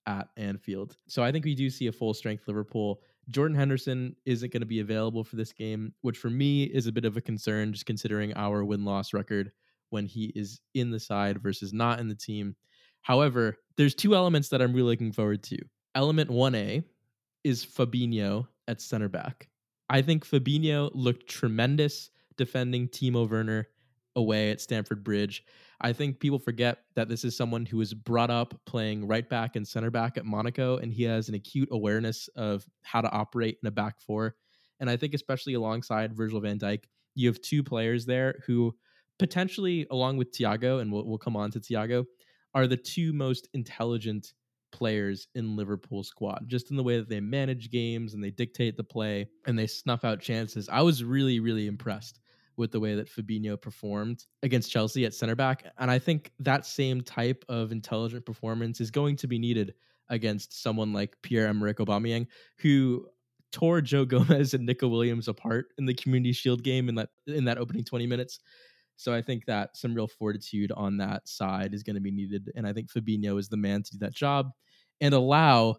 at 0.07 0.29
Anfield. 0.37 0.97
So 1.09 1.23
I 1.23 1.33
think 1.33 1.45
we 1.45 1.55
do 1.55 1.71
see 1.71 1.87
a 1.87 1.93
full 1.93 2.13
strength 2.13 2.47
Liverpool 2.47 3.01
Jordan 3.31 3.57
Henderson 3.57 4.17
isn't 4.25 4.53
going 4.53 4.63
to 4.63 4.67
be 4.67 4.81
available 4.81 5.25
for 5.25 5.37
this 5.37 5.53
game, 5.53 5.93
which 6.03 6.19
for 6.19 6.31
me 6.31 6.65
is 6.65 6.87
a 6.87 6.93
bit 6.93 7.05
of 7.05 7.17
a 7.17 7.21
concern, 7.21 7.73
just 7.73 7.87
considering 7.87 8.35
our 8.35 8.65
win 8.65 8.85
loss 8.85 9.13
record 9.13 9.53
when 9.91 10.07
he 10.07 10.33
is 10.35 10.61
in 10.75 10.91
the 10.91 11.01
side 11.01 11.43
versus 11.43 11.73
not 11.73 12.01
in 12.01 12.09
the 12.09 12.15
team. 12.15 12.57
However, 13.03 13.57
there's 13.77 13.95
two 13.95 14.15
elements 14.15 14.49
that 14.49 14.63
I'm 14.63 14.73
really 14.73 14.93
looking 14.93 15.13
forward 15.13 15.43
to. 15.45 15.59
Element 15.95 16.31
1A 16.31 16.85
is 17.45 17.65
Fabinho 17.65 18.47
at 18.67 18.81
center 18.81 19.09
back. 19.09 19.49
I 19.91 20.03
think 20.03 20.27
Fabinho 20.27 20.91
looked 20.95 21.29
tremendous 21.29 22.11
defending 22.37 22.89
Timo 22.89 23.29
Werner 23.29 23.69
away 24.17 24.51
at 24.51 24.61
Stamford 24.61 25.05
Bridge. 25.05 25.45
I 25.81 25.93
think 25.93 26.21
people 26.21 26.39
forget 26.39 26.79
that 26.95 27.09
this 27.09 27.25
is 27.25 27.37
someone 27.37 27.67
who 27.67 27.79
was 27.79 27.95
brought 27.95 28.31
up 28.31 28.55
playing 28.67 29.07
right 29.07 29.29
back 29.29 29.57
and 29.57 29.67
center 29.67 29.91
back 29.91 30.17
at 30.17 30.25
Monaco, 30.25 30.79
and 30.79 30.93
he 30.93 31.03
has 31.05 31.29
an 31.29 31.35
acute 31.35 31.69
awareness 31.73 32.29
of 32.37 32.65
how 32.83 33.01
to 33.01 33.11
operate 33.11 33.59
in 33.63 33.67
a 33.67 33.71
back 33.71 34.01
four. 34.01 34.37
And 34.81 34.89
I 34.89 34.97
think, 34.97 35.15
especially 35.15 35.55
alongside 35.55 36.17
Virgil 36.17 36.41
van 36.41 36.59
Dijk, 36.59 36.85
you 37.15 37.29
have 37.29 37.41
two 37.41 37.63
players 37.63 38.07
there 38.07 38.41
who 38.47 38.75
potentially, 39.19 39.87
along 39.91 40.17
with 40.17 40.33
Thiago, 40.33 40.81
and 40.81 40.93
we'll, 40.93 41.07
we'll 41.07 41.19
come 41.19 41.37
on 41.37 41.51
to 41.53 41.61
Thiago, 41.61 42.05
are 42.55 42.67
the 42.67 42.77
two 42.77 43.13
most 43.13 43.49
intelligent 43.55 44.33
players 44.73 45.29
in 45.35 45.57
Liverpool 45.57 46.03
squad, 46.03 46.45
just 46.49 46.71
in 46.71 46.77
the 46.77 46.83
way 46.83 46.97
that 46.97 47.09
they 47.09 47.21
manage 47.21 47.71
games 47.71 48.15
and 48.15 48.23
they 48.23 48.31
dictate 48.31 48.77
the 48.77 48.85
play 48.85 49.29
and 49.47 49.59
they 49.59 49.67
snuff 49.67 50.05
out 50.05 50.21
chances. 50.21 50.69
I 50.69 50.83
was 50.83 51.05
really, 51.05 51.39
really 51.41 51.67
impressed 51.67 52.21
with 52.57 52.73
the 52.73 52.81
way 52.81 52.95
that 52.95 53.09
Fabinho 53.09 53.61
performed 53.61 54.25
against 54.43 54.71
Chelsea 54.71 55.05
at 55.05 55.15
center 55.15 55.35
back. 55.35 55.65
And 55.79 55.91
I 55.91 55.99
think 55.99 56.33
that 56.41 56.67
same 56.67 57.01
type 57.01 57.45
of 57.49 57.73
intelligent 57.73 58.25
performance 58.25 58.81
is 58.81 58.91
going 58.91 59.17
to 59.17 59.27
be 59.27 59.39
needed 59.39 59.75
against 60.09 60.63
someone 60.63 60.93
like 60.93 61.17
Pierre 61.23 61.49
Emerick 61.49 61.79
Aubameyang, 61.79 62.27
who 62.59 63.07
tore 63.53 63.81
Joe 63.81 64.05
Gomez 64.07 64.55
and 64.55 64.67
Neco 64.67 64.89
Williams 64.89 65.29
apart 65.29 65.67
in 65.79 65.87
the 65.87 65.95
Community 65.95 66.33
Shield 66.33 66.63
game 66.63 66.89
in 66.89 66.95
that 66.97 67.11
in 67.27 67.45
that 67.45 67.59
opening 67.59 67.85
20 67.85 68.07
minutes. 68.07 68.41
So 68.97 69.13
I 69.13 69.23
think 69.23 69.47
that 69.47 69.77
some 69.77 69.95
real 69.95 70.07
fortitude 70.07 70.71
on 70.73 70.99
that 70.99 71.29
side 71.29 71.75
is 71.75 71.83
going 71.83 71.95
to 71.95 72.01
be 72.01 72.13
needed. 72.13 72.53
And 72.55 72.67
I 72.67 72.73
think 72.73 72.93
Fabinho 72.93 73.39
is 73.39 73.49
the 73.49 73.57
man 73.57 73.83
to 73.83 73.93
do 73.93 73.99
that 73.99 74.15
job 74.15 74.51
and 75.01 75.13
allow 75.15 75.79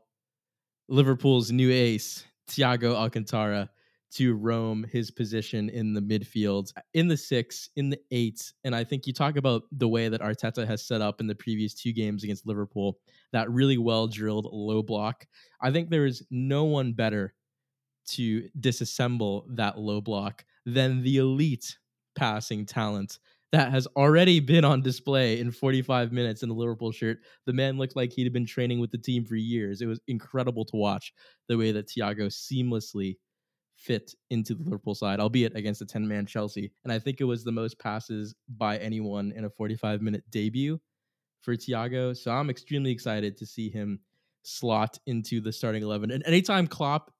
Liverpool's 0.89 1.51
new 1.51 1.71
ace, 1.71 2.25
Thiago 2.49 2.93
Alcantara, 2.93 3.69
to 4.13 4.35
roam 4.35 4.85
his 4.91 5.11
position 5.11 5.69
in 5.69 5.93
the 5.93 6.01
midfield, 6.01 6.71
in 6.93 7.07
the 7.07 7.17
six, 7.17 7.69
in 7.75 7.89
the 7.89 7.99
eight. 8.11 8.53
And 8.63 8.75
I 8.75 8.83
think 8.83 9.07
you 9.07 9.13
talk 9.13 9.35
about 9.35 9.63
the 9.71 9.87
way 9.87 10.07
that 10.07 10.21
Arteta 10.21 10.65
has 10.65 10.85
set 10.85 11.01
up 11.01 11.19
in 11.19 11.27
the 11.27 11.35
previous 11.35 11.73
two 11.73 11.91
games 11.91 12.23
against 12.23 12.47
Liverpool, 12.47 12.99
that 13.33 13.49
really 13.51 13.77
well 13.77 14.07
drilled 14.07 14.47
low 14.51 14.81
block. 14.81 15.25
I 15.61 15.71
think 15.71 15.89
there 15.89 16.05
is 16.05 16.23
no 16.29 16.63
one 16.63 16.93
better 16.93 17.33
to 18.07 18.47
disassemble 18.59 19.45
that 19.55 19.79
low 19.79 19.99
block 19.99 20.45
than 20.65 21.01
the 21.01 21.17
elite 21.17 21.77
passing 22.15 22.65
talent 22.65 23.19
that 23.51 23.71
has 23.71 23.87
already 23.95 24.39
been 24.39 24.65
on 24.65 24.81
display 24.81 25.39
in 25.39 25.49
45 25.49 26.11
minutes 26.11 26.43
in 26.43 26.49
the 26.49 26.55
Liverpool 26.55 26.91
shirt. 26.91 27.19
The 27.45 27.53
man 27.53 27.77
looked 27.77 27.95
like 27.95 28.11
he'd 28.11 28.33
been 28.33 28.45
training 28.45 28.79
with 28.79 28.91
the 28.91 28.97
team 28.97 29.23
for 29.23 29.35
years. 29.35 29.81
It 29.81 29.85
was 29.85 30.01
incredible 30.07 30.65
to 30.65 30.75
watch 30.75 31.13
the 31.47 31.57
way 31.57 31.71
that 31.71 31.87
Thiago 31.87 32.27
seamlessly 32.27 33.15
fit 33.75 34.13
into 34.29 34.55
the 34.55 34.63
Liverpool 34.63 34.95
side, 34.95 35.19
albeit 35.19 35.55
against 35.55 35.81
a 35.81 35.85
10 35.85 36.07
man 36.07 36.25
Chelsea. 36.25 36.71
And 36.83 36.93
I 36.93 36.99
think 36.99 37.19
it 37.19 37.25
was 37.25 37.43
the 37.43 37.51
most 37.51 37.79
passes 37.79 38.35
by 38.57 38.77
anyone 38.77 39.33
in 39.35 39.45
a 39.45 39.49
45 39.49 40.01
minute 40.01 40.23
debut 40.29 40.79
for 41.41 41.55
Thiago. 41.55 42.15
So 42.15 42.31
I'm 42.31 42.49
extremely 42.49 42.91
excited 42.91 43.37
to 43.37 43.45
see 43.45 43.69
him 43.69 43.99
slot 44.43 44.97
into 45.05 45.41
the 45.41 45.51
starting 45.51 45.83
11. 45.83 46.11
And 46.11 46.25
anytime 46.25 46.67
Klopp 46.67 47.11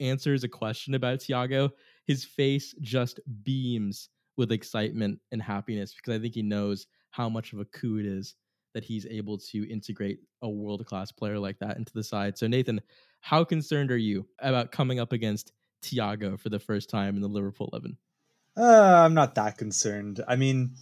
answers 0.00 0.44
a 0.44 0.48
question 0.48 0.94
about 0.94 1.20
Thiago, 1.20 1.70
his 2.06 2.24
face 2.24 2.74
just 2.80 3.20
beams 3.42 4.08
with 4.36 4.52
excitement 4.52 5.20
and 5.30 5.42
happiness 5.42 5.94
because 5.94 6.18
I 6.18 6.20
think 6.20 6.34
he 6.34 6.42
knows 6.42 6.86
how 7.10 7.28
much 7.28 7.52
of 7.52 7.60
a 7.60 7.64
coup 7.66 7.98
it 7.98 8.06
is 8.06 8.34
that 8.74 8.84
he's 8.84 9.06
able 9.06 9.36
to 9.36 9.70
integrate 9.70 10.18
a 10.40 10.48
world 10.48 10.84
class 10.86 11.12
player 11.12 11.38
like 11.38 11.58
that 11.58 11.76
into 11.76 11.92
the 11.94 12.02
side. 12.02 12.38
So, 12.38 12.46
Nathan, 12.46 12.80
how 13.20 13.44
concerned 13.44 13.92
are 13.92 13.98
you 13.98 14.26
about 14.40 14.72
coming 14.72 14.98
up 14.98 15.12
against 15.12 15.52
Thiago 15.82 16.38
for 16.38 16.48
the 16.48 16.58
first 16.58 16.88
time 16.88 17.16
in 17.16 17.22
the 17.22 17.28
Liverpool 17.28 17.68
11? 17.72 17.96
Uh, 18.56 19.04
I'm 19.04 19.14
not 19.14 19.34
that 19.36 19.58
concerned. 19.58 20.22
I 20.26 20.36
mean, 20.36 20.76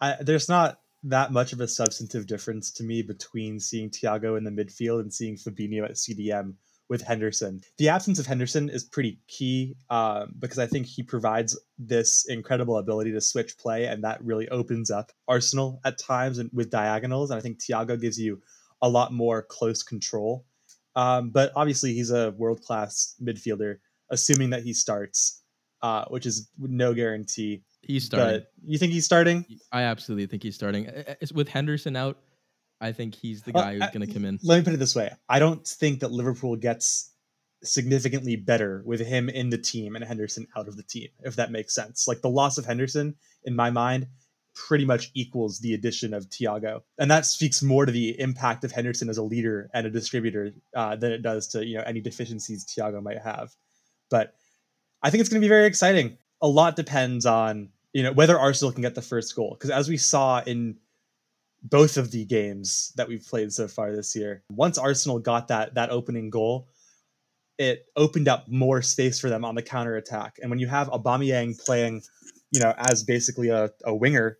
I, 0.00 0.16
there's 0.20 0.48
not 0.48 0.80
that 1.04 1.32
much 1.32 1.52
of 1.52 1.60
a 1.60 1.68
substantive 1.68 2.26
difference 2.26 2.70
to 2.72 2.84
me 2.84 3.02
between 3.02 3.60
seeing 3.60 3.90
Thiago 3.90 4.36
in 4.36 4.44
the 4.44 4.50
midfield 4.50 5.00
and 5.00 5.12
seeing 5.12 5.36
Fabinho 5.36 5.84
at 5.84 5.92
CDM 5.92 6.54
with 6.88 7.02
Henderson. 7.02 7.60
The 7.78 7.88
absence 7.88 8.18
of 8.18 8.26
Henderson 8.26 8.68
is 8.68 8.84
pretty 8.84 9.18
key 9.26 9.76
um, 9.90 10.34
because 10.38 10.58
I 10.58 10.66
think 10.66 10.86
he 10.86 11.02
provides 11.02 11.58
this 11.78 12.26
incredible 12.28 12.78
ability 12.78 13.12
to 13.12 13.20
switch 13.20 13.58
play, 13.58 13.86
and 13.86 14.04
that 14.04 14.24
really 14.24 14.48
opens 14.48 14.90
up 14.90 15.12
Arsenal 15.26 15.80
at 15.84 15.98
times 15.98 16.38
and 16.38 16.50
with 16.52 16.70
diagonals. 16.70 17.30
And 17.30 17.38
I 17.38 17.40
think 17.40 17.58
Thiago 17.58 18.00
gives 18.00 18.20
you 18.20 18.40
a 18.80 18.88
lot 18.88 19.12
more 19.12 19.42
close 19.42 19.82
control. 19.82 20.44
Um, 20.94 21.30
but 21.30 21.52
obviously, 21.56 21.92
he's 21.92 22.10
a 22.10 22.30
world 22.32 22.62
class 22.62 23.14
midfielder 23.22 23.78
assuming 24.10 24.50
that 24.50 24.62
he 24.62 24.72
starts, 24.72 25.42
uh, 25.82 26.04
which 26.08 26.26
is 26.26 26.50
no 26.58 26.94
guarantee. 26.94 27.62
He's 27.82 28.04
starting. 28.04 28.40
But 28.40 28.52
you 28.64 28.78
think 28.78 28.92
he's 28.92 29.04
starting? 29.04 29.44
I 29.72 29.82
absolutely 29.82 30.26
think 30.26 30.42
he's 30.42 30.54
starting. 30.54 30.90
With 31.34 31.48
Henderson 31.48 31.96
out, 31.96 32.18
I 32.80 32.92
think 32.92 33.14
he's 33.14 33.42
the 33.42 33.52
guy 33.52 33.74
who's 33.74 33.90
going 33.90 34.06
to 34.06 34.12
come 34.12 34.24
in. 34.24 34.38
Let 34.42 34.58
me 34.58 34.64
put 34.64 34.74
it 34.74 34.78
this 34.78 34.94
way: 34.94 35.10
I 35.28 35.38
don't 35.38 35.66
think 35.66 36.00
that 36.00 36.10
Liverpool 36.10 36.56
gets 36.56 37.12
significantly 37.62 38.36
better 38.36 38.82
with 38.84 39.00
him 39.00 39.28
in 39.28 39.50
the 39.50 39.58
team 39.58 39.96
and 39.96 40.04
Henderson 40.04 40.46
out 40.56 40.68
of 40.68 40.76
the 40.76 40.82
team, 40.82 41.08
if 41.22 41.36
that 41.36 41.50
makes 41.50 41.74
sense. 41.74 42.06
Like 42.06 42.20
the 42.20 42.28
loss 42.28 42.58
of 42.58 42.66
Henderson, 42.66 43.14
in 43.44 43.56
my 43.56 43.70
mind, 43.70 44.06
pretty 44.54 44.84
much 44.84 45.10
equals 45.14 45.58
the 45.60 45.74
addition 45.74 46.14
of 46.14 46.28
Thiago, 46.28 46.80
and 46.98 47.10
that 47.10 47.26
speaks 47.26 47.62
more 47.62 47.86
to 47.86 47.92
the 47.92 48.18
impact 48.20 48.64
of 48.64 48.72
Henderson 48.72 49.08
as 49.08 49.18
a 49.18 49.22
leader 49.22 49.70
and 49.74 49.86
a 49.86 49.90
distributor 49.90 50.52
uh, 50.74 50.96
than 50.96 51.12
it 51.12 51.22
does 51.22 51.48
to 51.48 51.64
you 51.64 51.76
know 51.76 51.84
any 51.86 52.00
deficiencies 52.00 52.64
Thiago 52.64 53.02
might 53.02 53.18
have. 53.18 53.54
But 54.10 54.34
I 55.02 55.10
think 55.10 55.20
it's 55.20 55.30
going 55.30 55.40
to 55.40 55.44
be 55.44 55.48
very 55.48 55.66
exciting. 55.66 56.18
A 56.42 56.48
lot 56.48 56.76
depends 56.76 57.26
on 57.26 57.70
you 57.92 58.02
know 58.02 58.12
whether 58.12 58.38
Arsenal 58.38 58.72
can 58.72 58.82
get 58.82 58.94
the 58.94 59.02
first 59.02 59.34
goal 59.34 59.56
because 59.58 59.70
as 59.70 59.88
we 59.88 59.96
saw 59.96 60.42
in 60.46 60.76
both 61.62 61.96
of 61.96 62.10
the 62.10 62.24
games 62.24 62.92
that 62.96 63.08
we've 63.08 63.24
played 63.26 63.52
so 63.52 63.66
far 63.68 63.94
this 63.94 64.14
year, 64.14 64.42
once 64.50 64.78
Arsenal 64.78 65.18
got 65.18 65.48
that 65.48 65.74
that 65.74 65.90
opening 65.90 66.30
goal, 66.30 66.68
it 67.58 67.86
opened 67.96 68.28
up 68.28 68.48
more 68.48 68.82
space 68.82 69.18
for 69.18 69.28
them 69.28 69.44
on 69.44 69.54
the 69.54 69.62
counter 69.62 69.96
attack. 69.96 70.38
And 70.40 70.50
when 70.50 70.58
you 70.58 70.66
have 70.66 70.88
Aubameyang 70.88 71.62
playing, 71.64 72.02
you 72.50 72.60
know, 72.60 72.74
as 72.76 73.02
basically 73.02 73.48
a, 73.48 73.70
a 73.84 73.94
winger, 73.94 74.38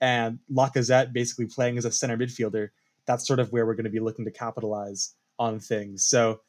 and 0.00 0.38
Lacazette 0.52 1.12
basically 1.12 1.46
playing 1.46 1.78
as 1.78 1.84
a 1.84 1.92
center 1.92 2.16
midfielder, 2.16 2.70
that's 3.06 3.26
sort 3.26 3.40
of 3.40 3.52
where 3.52 3.66
we're 3.66 3.74
going 3.74 3.84
to 3.84 3.90
be 3.90 4.00
looking 4.00 4.24
to 4.24 4.30
capitalize 4.30 5.14
on 5.38 5.60
things. 5.60 6.04
So 6.04 6.40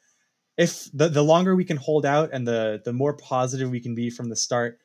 if 0.56 0.90
the, 0.92 1.08
the 1.08 1.22
longer 1.22 1.54
we 1.54 1.64
can 1.64 1.76
hold 1.76 2.06
out 2.06 2.30
and 2.32 2.46
the 2.46 2.80
the 2.84 2.92
more 2.92 3.14
positive 3.14 3.70
we 3.70 3.80
can 3.80 3.94
be 3.94 4.10
from 4.10 4.28
the 4.28 4.36
start, 4.36 4.78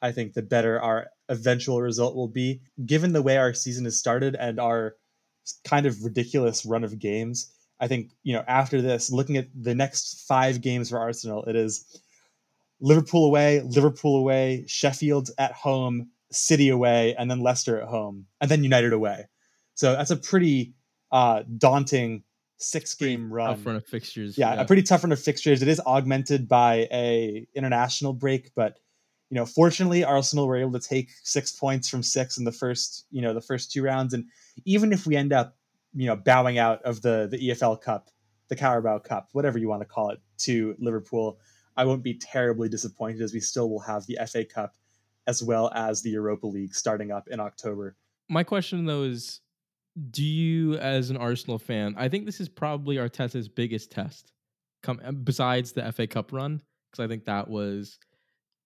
I 0.00 0.12
think 0.12 0.32
the 0.32 0.42
better 0.42 0.80
our 0.80 1.08
eventual 1.28 1.80
result 1.82 2.14
will 2.14 2.28
be. 2.28 2.60
Given 2.84 3.12
the 3.12 3.22
way 3.22 3.36
our 3.36 3.54
season 3.54 3.84
has 3.84 3.98
started 3.98 4.36
and 4.36 4.60
our 4.60 4.96
kind 5.64 5.86
of 5.86 6.02
ridiculous 6.04 6.64
run 6.64 6.84
of 6.84 6.98
games, 6.98 7.52
I 7.80 7.88
think 7.88 8.12
you 8.22 8.34
know 8.34 8.44
after 8.46 8.80
this, 8.80 9.10
looking 9.10 9.36
at 9.36 9.48
the 9.54 9.74
next 9.74 10.26
five 10.28 10.60
games 10.60 10.90
for 10.90 10.98
Arsenal, 10.98 11.44
it 11.44 11.56
is 11.56 12.00
Liverpool 12.80 13.26
away, 13.26 13.62
Liverpool 13.62 14.16
away, 14.16 14.64
Sheffield 14.68 15.30
at 15.38 15.52
home, 15.52 16.10
City 16.30 16.68
away, 16.68 17.14
and 17.18 17.30
then 17.30 17.40
Leicester 17.40 17.80
at 17.80 17.88
home, 17.88 18.26
and 18.40 18.50
then 18.50 18.62
United 18.62 18.92
away. 18.92 19.26
So 19.74 19.92
that's 19.92 20.10
a 20.10 20.16
pretty 20.16 20.74
uh, 21.10 21.42
daunting 21.58 22.22
six 22.58 22.94
game 22.94 23.32
run. 23.32 23.56
Tough 23.56 23.66
run 23.66 23.76
of 23.76 23.86
fixtures. 23.86 24.36
Yeah, 24.38 24.54
yeah, 24.54 24.62
a 24.62 24.64
pretty 24.64 24.82
tough 24.82 25.04
run 25.04 25.12
of 25.12 25.20
fixtures. 25.20 25.62
It 25.62 25.68
is 25.68 25.80
augmented 25.80 26.48
by 26.48 26.88
a 26.92 27.46
international 27.54 28.12
break, 28.12 28.52
but 28.54 28.78
you 29.30 29.34
know, 29.34 29.46
fortunately, 29.46 30.04
Arsenal 30.04 30.46
were 30.46 30.56
able 30.56 30.72
to 30.72 30.80
take 30.80 31.10
six 31.24 31.52
points 31.52 31.88
from 31.88 32.02
six 32.02 32.38
in 32.38 32.44
the 32.44 32.52
first, 32.52 33.06
you 33.10 33.20
know, 33.22 33.34
the 33.34 33.40
first 33.40 33.72
two 33.72 33.82
rounds. 33.82 34.14
And 34.14 34.26
even 34.64 34.92
if 34.92 35.04
we 35.04 35.16
end 35.16 35.32
up, 35.32 35.56
you 35.94 36.06
know, 36.06 36.16
bowing 36.16 36.58
out 36.58 36.82
of 36.82 37.02
the 37.02 37.28
the 37.30 37.48
EFL 37.48 37.80
Cup, 37.80 38.08
the 38.48 38.56
Carabao 38.56 39.00
Cup, 39.00 39.28
whatever 39.32 39.58
you 39.58 39.68
want 39.68 39.82
to 39.82 39.86
call 39.86 40.10
it, 40.10 40.20
to 40.38 40.76
Liverpool, 40.78 41.38
I 41.76 41.84
won't 41.84 42.04
be 42.04 42.14
terribly 42.14 42.68
disappointed 42.68 43.20
as 43.20 43.34
we 43.34 43.40
still 43.40 43.68
will 43.68 43.80
have 43.80 44.06
the 44.06 44.18
FA 44.26 44.44
Cup 44.44 44.74
as 45.26 45.42
well 45.42 45.72
as 45.74 46.02
the 46.02 46.10
Europa 46.10 46.46
League 46.46 46.74
starting 46.74 47.10
up 47.10 47.26
in 47.28 47.40
October. 47.40 47.96
My 48.28 48.44
question 48.44 48.84
though 48.86 49.02
is 49.02 49.40
do 50.10 50.24
you 50.24 50.76
as 50.76 51.10
an 51.10 51.16
Arsenal 51.16 51.58
fan, 51.58 51.94
I 51.96 52.08
think 52.08 52.26
this 52.26 52.40
is 52.40 52.48
probably 52.48 52.96
Arteta's 52.96 53.48
biggest 53.48 53.90
test 53.90 54.32
come 54.82 55.00
uh, 55.04 55.12
besides 55.12 55.72
the 55.72 55.90
FA 55.92 56.06
Cup 56.06 56.32
run 56.32 56.62
because 56.90 57.04
I 57.04 57.08
think 57.08 57.24
that 57.24 57.48
was 57.48 57.98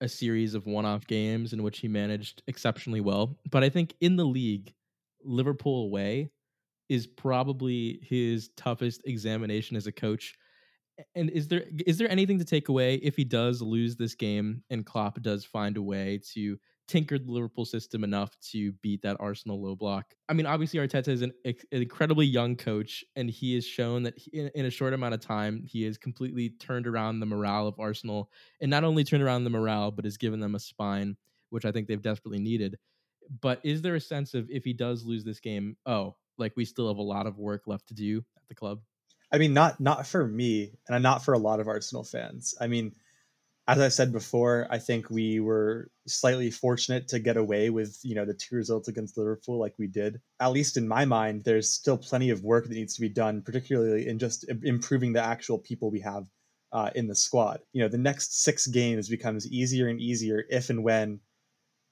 a 0.01 0.07
series 0.07 0.55
of 0.55 0.65
one-off 0.65 1.05
games 1.07 1.53
in 1.53 1.63
which 1.63 1.79
he 1.79 1.87
managed 1.87 2.41
exceptionally 2.47 3.01
well. 3.01 3.37
But 3.49 3.63
I 3.63 3.69
think 3.69 3.93
in 4.01 4.15
the 4.15 4.25
league, 4.25 4.73
Liverpool 5.23 5.85
away 5.85 6.31
is 6.89 7.07
probably 7.07 7.99
his 8.03 8.49
toughest 8.57 9.01
examination 9.05 9.77
as 9.77 9.87
a 9.87 9.91
coach. 9.91 10.35
And 11.15 11.29
is 11.29 11.47
there 11.47 11.63
is 11.85 11.97
there 11.97 12.11
anything 12.11 12.37
to 12.39 12.45
take 12.45 12.69
away 12.69 12.95
if 12.95 13.15
he 13.15 13.23
does 13.23 13.61
lose 13.61 13.95
this 13.95 14.13
game 14.13 14.63
and 14.69 14.85
Klopp 14.85 15.21
does 15.21 15.45
find 15.45 15.77
a 15.77 15.81
way 15.81 16.19
to 16.33 16.57
tinkered 16.91 17.25
the 17.25 17.31
Liverpool 17.31 17.63
system 17.63 18.03
enough 18.03 18.37
to 18.51 18.73
beat 18.81 19.01
that 19.03 19.15
Arsenal 19.21 19.63
low 19.63 19.75
block. 19.75 20.13
I 20.27 20.33
mean, 20.33 20.45
obviously 20.45 20.77
Arteta 20.77 21.07
is 21.07 21.21
an, 21.21 21.31
an 21.45 21.55
incredibly 21.71 22.25
young 22.25 22.57
coach, 22.57 23.05
and 23.15 23.29
he 23.29 23.55
has 23.55 23.65
shown 23.65 24.03
that 24.03 24.17
he, 24.17 24.29
in, 24.37 24.51
in, 24.55 24.65
a 24.65 24.69
short 24.69 24.93
amount 24.93 25.13
of 25.13 25.21
time 25.21 25.63
he 25.65 25.83
has 25.83 25.97
completely 25.97 26.49
turned 26.49 26.87
around 26.87 27.21
the 27.21 27.25
morale 27.25 27.65
of 27.65 27.79
Arsenal, 27.79 28.29
and 28.59 28.69
not 28.69 28.83
only 28.83 29.05
turned 29.05 29.23
around 29.23 29.45
the 29.45 29.49
morale, 29.49 29.89
but 29.89 30.03
has 30.03 30.17
given 30.17 30.41
them 30.41 30.53
a 30.53 30.59
spine, 30.59 31.15
which 31.49 31.63
I 31.63 31.71
think 31.71 31.87
they've 31.87 32.01
desperately 32.01 32.39
needed. 32.39 32.77
But 33.39 33.61
is 33.63 33.81
there 33.81 33.95
a 33.95 34.01
sense 34.01 34.33
of 34.33 34.49
if 34.49 34.65
he 34.65 34.73
does 34.73 35.05
lose 35.05 35.23
this 35.23 35.39
game, 35.39 35.77
oh, 35.85 36.17
like 36.37 36.51
we 36.57 36.65
still 36.65 36.89
have 36.89 36.97
a 36.97 37.01
lot 37.01 37.25
of 37.25 37.37
work 37.37 37.67
left 37.67 37.87
to 37.87 37.93
do 37.93 38.17
at 38.35 38.49
the 38.49 38.55
club? 38.55 38.81
I 39.31 39.37
mean, 39.37 39.53
not 39.53 39.79
not 39.79 40.05
for 40.05 40.27
me, 40.27 40.73
and 40.89 41.01
not 41.01 41.23
for 41.23 41.33
a 41.33 41.39
lot 41.39 41.61
of 41.61 41.69
Arsenal 41.69 42.03
fans. 42.03 42.53
I 42.59 42.67
mean 42.67 42.95
as 43.67 43.79
I 43.79 43.89
said 43.89 44.11
before, 44.11 44.67
I 44.69 44.79
think 44.79 45.09
we 45.09 45.39
were 45.39 45.89
slightly 46.07 46.49
fortunate 46.51 47.07
to 47.09 47.19
get 47.19 47.37
away 47.37 47.69
with, 47.69 47.99
you 48.03 48.15
know, 48.15 48.25
the 48.25 48.33
two 48.33 48.55
results 48.55 48.87
against 48.87 49.17
Liverpool 49.17 49.59
like 49.59 49.75
we 49.77 49.87
did. 49.87 50.19
At 50.39 50.51
least 50.51 50.77
in 50.77 50.87
my 50.87 51.05
mind, 51.05 51.43
there's 51.43 51.69
still 51.69 51.97
plenty 51.97 52.31
of 52.31 52.43
work 52.43 52.67
that 52.67 52.73
needs 52.73 52.95
to 52.95 53.01
be 53.01 53.09
done, 53.09 53.41
particularly 53.41 54.07
in 54.07 54.19
just 54.19 54.45
improving 54.63 55.13
the 55.13 55.23
actual 55.23 55.59
people 55.59 55.91
we 55.91 56.01
have 56.01 56.25
uh, 56.71 56.89
in 56.95 57.07
the 57.07 57.15
squad. 57.15 57.61
You 57.71 57.83
know, 57.83 57.87
the 57.87 57.97
next 57.97 58.43
six 58.43 58.67
games 58.67 59.09
becomes 59.09 59.47
easier 59.51 59.87
and 59.87 60.01
easier 60.01 60.43
if 60.49 60.69
and 60.69 60.83
when 60.83 61.19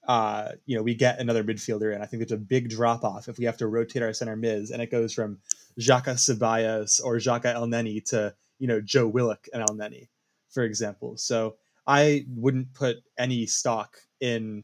uh, 0.08 0.52
you 0.66 0.76
know, 0.76 0.82
we 0.82 0.94
get 0.94 1.18
another 1.18 1.44
midfielder 1.44 1.94
in. 1.94 2.02
I 2.02 2.06
think 2.06 2.20
there's 2.20 2.32
a 2.32 2.42
big 2.42 2.70
drop 2.70 3.04
off 3.04 3.28
if 3.28 3.38
we 3.38 3.44
have 3.44 3.58
to 3.58 3.66
rotate 3.66 4.02
our 4.02 4.12
center 4.12 4.36
mids 4.36 4.70
and 4.70 4.80
it 4.82 4.90
goes 4.90 5.12
from 5.12 5.38
Xhaka 5.78 6.14
Ceballos 6.16 7.00
or 7.04 7.16
Xhaka 7.16 7.54
Elneny 7.54 8.04
to, 8.06 8.34
you 8.58 8.66
know, 8.66 8.80
Joe 8.80 9.06
Willock 9.06 9.46
and 9.52 9.62
Elneny, 9.62 10.08
for 10.50 10.62
example. 10.62 11.16
So 11.16 11.56
I 11.86 12.26
wouldn't 12.28 12.74
put 12.74 12.98
any 13.18 13.46
stock 13.46 13.96
in, 14.20 14.62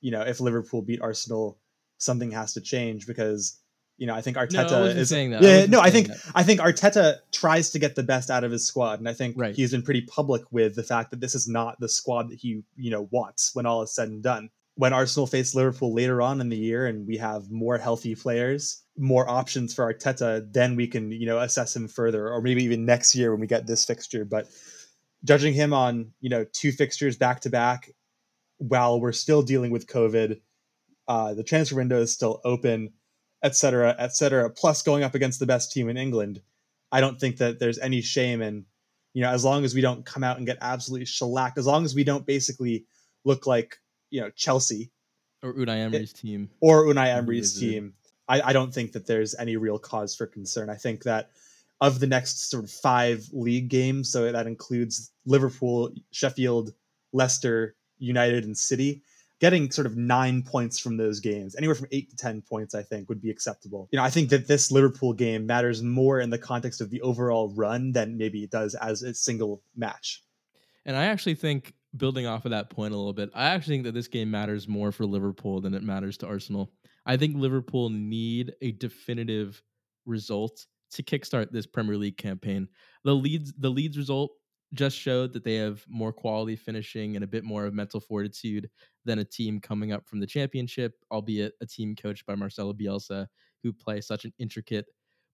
you 0.00 0.10
know, 0.10 0.22
if 0.22 0.40
Liverpool 0.40 0.82
beat 0.82 1.00
Arsenal, 1.00 1.58
something 1.98 2.30
has 2.32 2.54
to 2.54 2.60
change 2.60 3.06
because 3.06 3.60
you 3.96 4.06
know 4.06 4.14
I 4.14 4.20
think 4.20 4.36
Arteta 4.36 4.70
no, 4.70 4.84
I 4.84 4.88
is 4.88 5.08
saying 5.08 5.30
that. 5.30 5.42
yeah 5.42 5.62
I 5.62 5.66
no 5.66 5.80
I 5.80 5.90
think 5.90 6.08
that. 6.08 6.18
I 6.34 6.42
think 6.42 6.60
Arteta 6.60 7.16
tries 7.32 7.70
to 7.70 7.78
get 7.78 7.94
the 7.94 8.02
best 8.02 8.30
out 8.30 8.44
of 8.44 8.50
his 8.50 8.66
squad 8.66 8.98
and 8.98 9.08
I 9.08 9.14
think 9.14 9.36
right. 9.38 9.54
he's 9.54 9.70
been 9.70 9.82
pretty 9.82 10.02
public 10.02 10.42
with 10.50 10.74
the 10.74 10.82
fact 10.82 11.10
that 11.10 11.20
this 11.20 11.34
is 11.34 11.48
not 11.48 11.80
the 11.80 11.88
squad 11.88 12.30
that 12.30 12.38
he 12.38 12.62
you 12.76 12.90
know 12.90 13.08
wants 13.10 13.54
when 13.54 13.64
all 13.66 13.82
is 13.82 13.94
said 13.94 14.08
and 14.08 14.22
done. 14.22 14.50
When 14.74 14.92
Arsenal 14.92 15.26
face 15.26 15.54
Liverpool 15.54 15.94
later 15.94 16.20
on 16.20 16.42
in 16.42 16.50
the 16.50 16.56
year 16.58 16.86
and 16.86 17.06
we 17.06 17.16
have 17.16 17.50
more 17.50 17.78
healthy 17.78 18.14
players, 18.14 18.82
more 18.98 19.26
options 19.26 19.72
for 19.72 19.90
Arteta, 19.90 20.52
then 20.52 20.76
we 20.76 20.86
can 20.86 21.10
you 21.10 21.24
know 21.24 21.38
assess 21.38 21.74
him 21.74 21.88
further, 21.88 22.30
or 22.30 22.42
maybe 22.42 22.64
even 22.64 22.84
next 22.84 23.14
year 23.14 23.30
when 23.30 23.40
we 23.40 23.46
get 23.46 23.66
this 23.66 23.86
fixture. 23.86 24.26
But 24.26 24.48
judging 25.26 25.52
him 25.52 25.72
on 25.72 26.12
you 26.20 26.30
know 26.30 26.44
two 26.52 26.72
fixtures 26.72 27.16
back 27.16 27.40
to 27.40 27.50
back 27.50 27.90
while 28.58 29.00
we're 29.00 29.12
still 29.12 29.42
dealing 29.42 29.70
with 29.70 29.86
covid 29.86 30.40
uh, 31.08 31.34
the 31.34 31.44
transfer 31.44 31.76
window 31.76 32.00
is 32.00 32.12
still 32.12 32.40
open 32.44 32.92
etc 33.42 33.94
etc 33.98 34.50
plus 34.50 34.82
going 34.82 35.02
up 35.04 35.14
against 35.14 35.38
the 35.38 35.46
best 35.46 35.70
team 35.70 35.88
in 35.88 35.96
england 35.96 36.40
i 36.90 37.00
don't 37.00 37.20
think 37.20 37.36
that 37.36 37.58
there's 37.58 37.78
any 37.78 38.00
shame 38.00 38.40
in 38.40 38.64
you 39.12 39.22
know 39.22 39.30
as 39.30 39.44
long 39.44 39.64
as 39.64 39.74
we 39.74 39.80
don't 39.80 40.04
come 40.04 40.22
out 40.22 40.36
and 40.36 40.46
get 40.46 40.58
absolutely 40.60 41.06
shellacked 41.06 41.58
as 41.58 41.66
long 41.66 41.84
as 41.84 41.94
we 41.94 42.04
don't 42.04 42.26
basically 42.26 42.84
look 43.24 43.46
like 43.46 43.78
you 44.10 44.20
know 44.20 44.30
chelsea. 44.30 44.90
Or 45.42 45.54
unai 45.54 45.78
emery's 45.78 46.12
it, 46.12 46.16
team. 46.16 46.50
Or 46.60 46.84
unai 46.86 47.08
emery's 47.08 47.58
team. 47.58 47.94
I, 48.28 48.40
I 48.40 48.52
don't 48.52 48.72
think 48.72 48.92
that 48.92 49.06
there's 49.06 49.34
any 49.34 49.56
real 49.56 49.78
cause 49.78 50.14
for 50.14 50.26
concern. 50.26 50.70
I 50.70 50.74
think 50.74 51.04
that 51.04 51.30
of 51.80 52.00
the 52.00 52.06
next 52.06 52.50
sort 52.50 52.64
of 52.64 52.70
five 52.70 53.24
league 53.32 53.68
games. 53.68 54.10
So 54.10 54.30
that 54.30 54.46
includes 54.46 55.12
Liverpool, 55.26 55.92
Sheffield, 56.10 56.72
Leicester, 57.12 57.76
United, 57.98 58.44
and 58.44 58.56
City. 58.56 59.02
Getting 59.38 59.70
sort 59.70 59.86
of 59.86 59.98
nine 59.98 60.42
points 60.42 60.78
from 60.78 60.96
those 60.96 61.20
games, 61.20 61.56
anywhere 61.56 61.74
from 61.74 61.88
eight 61.92 62.08
to 62.08 62.16
10 62.16 62.40
points, 62.40 62.74
I 62.74 62.82
think 62.82 63.10
would 63.10 63.20
be 63.20 63.28
acceptable. 63.28 63.86
You 63.92 63.98
know, 63.98 64.02
I 64.02 64.08
think 64.08 64.30
that 64.30 64.48
this 64.48 64.72
Liverpool 64.72 65.12
game 65.12 65.44
matters 65.44 65.82
more 65.82 66.20
in 66.20 66.30
the 66.30 66.38
context 66.38 66.80
of 66.80 66.88
the 66.88 67.02
overall 67.02 67.52
run 67.54 67.92
than 67.92 68.16
maybe 68.16 68.44
it 68.44 68.50
does 68.50 68.74
as 68.76 69.02
a 69.02 69.12
single 69.12 69.62
match. 69.76 70.22
And 70.86 70.96
I 70.96 71.04
actually 71.06 71.34
think, 71.34 71.74
building 71.94 72.26
off 72.26 72.46
of 72.46 72.52
that 72.52 72.70
point 72.70 72.94
a 72.94 72.96
little 72.96 73.12
bit, 73.12 73.30
I 73.34 73.48
actually 73.48 73.74
think 73.74 73.84
that 73.84 73.92
this 73.94 74.08
game 74.08 74.30
matters 74.30 74.68
more 74.68 74.90
for 74.90 75.04
Liverpool 75.04 75.60
than 75.60 75.74
it 75.74 75.82
matters 75.82 76.16
to 76.18 76.26
Arsenal. 76.26 76.72
I 77.04 77.18
think 77.18 77.36
Liverpool 77.36 77.90
need 77.90 78.54
a 78.62 78.72
definitive 78.72 79.62
result 80.06 80.64
to 80.92 81.02
kickstart 81.02 81.50
this 81.50 81.66
Premier 81.66 81.96
League 81.96 82.16
campaign. 82.16 82.68
The 83.04 83.14
Leeds 83.14 83.52
the 83.58 83.70
Leeds 83.70 83.96
result 83.96 84.32
just 84.74 84.96
showed 84.96 85.32
that 85.32 85.44
they 85.44 85.54
have 85.54 85.84
more 85.88 86.12
quality 86.12 86.56
finishing 86.56 87.14
and 87.14 87.24
a 87.24 87.28
bit 87.28 87.44
more 87.44 87.66
of 87.66 87.74
mental 87.74 88.00
fortitude 88.00 88.68
than 89.04 89.20
a 89.20 89.24
team 89.24 89.60
coming 89.60 89.92
up 89.92 90.06
from 90.06 90.20
the 90.20 90.26
championship, 90.26 90.92
albeit 91.10 91.52
a 91.60 91.66
team 91.66 91.94
coached 91.94 92.26
by 92.26 92.34
Marcelo 92.34 92.72
Bielsa, 92.72 93.26
who 93.62 93.72
play 93.72 94.00
such 94.00 94.24
an 94.24 94.32
intricate 94.38 94.86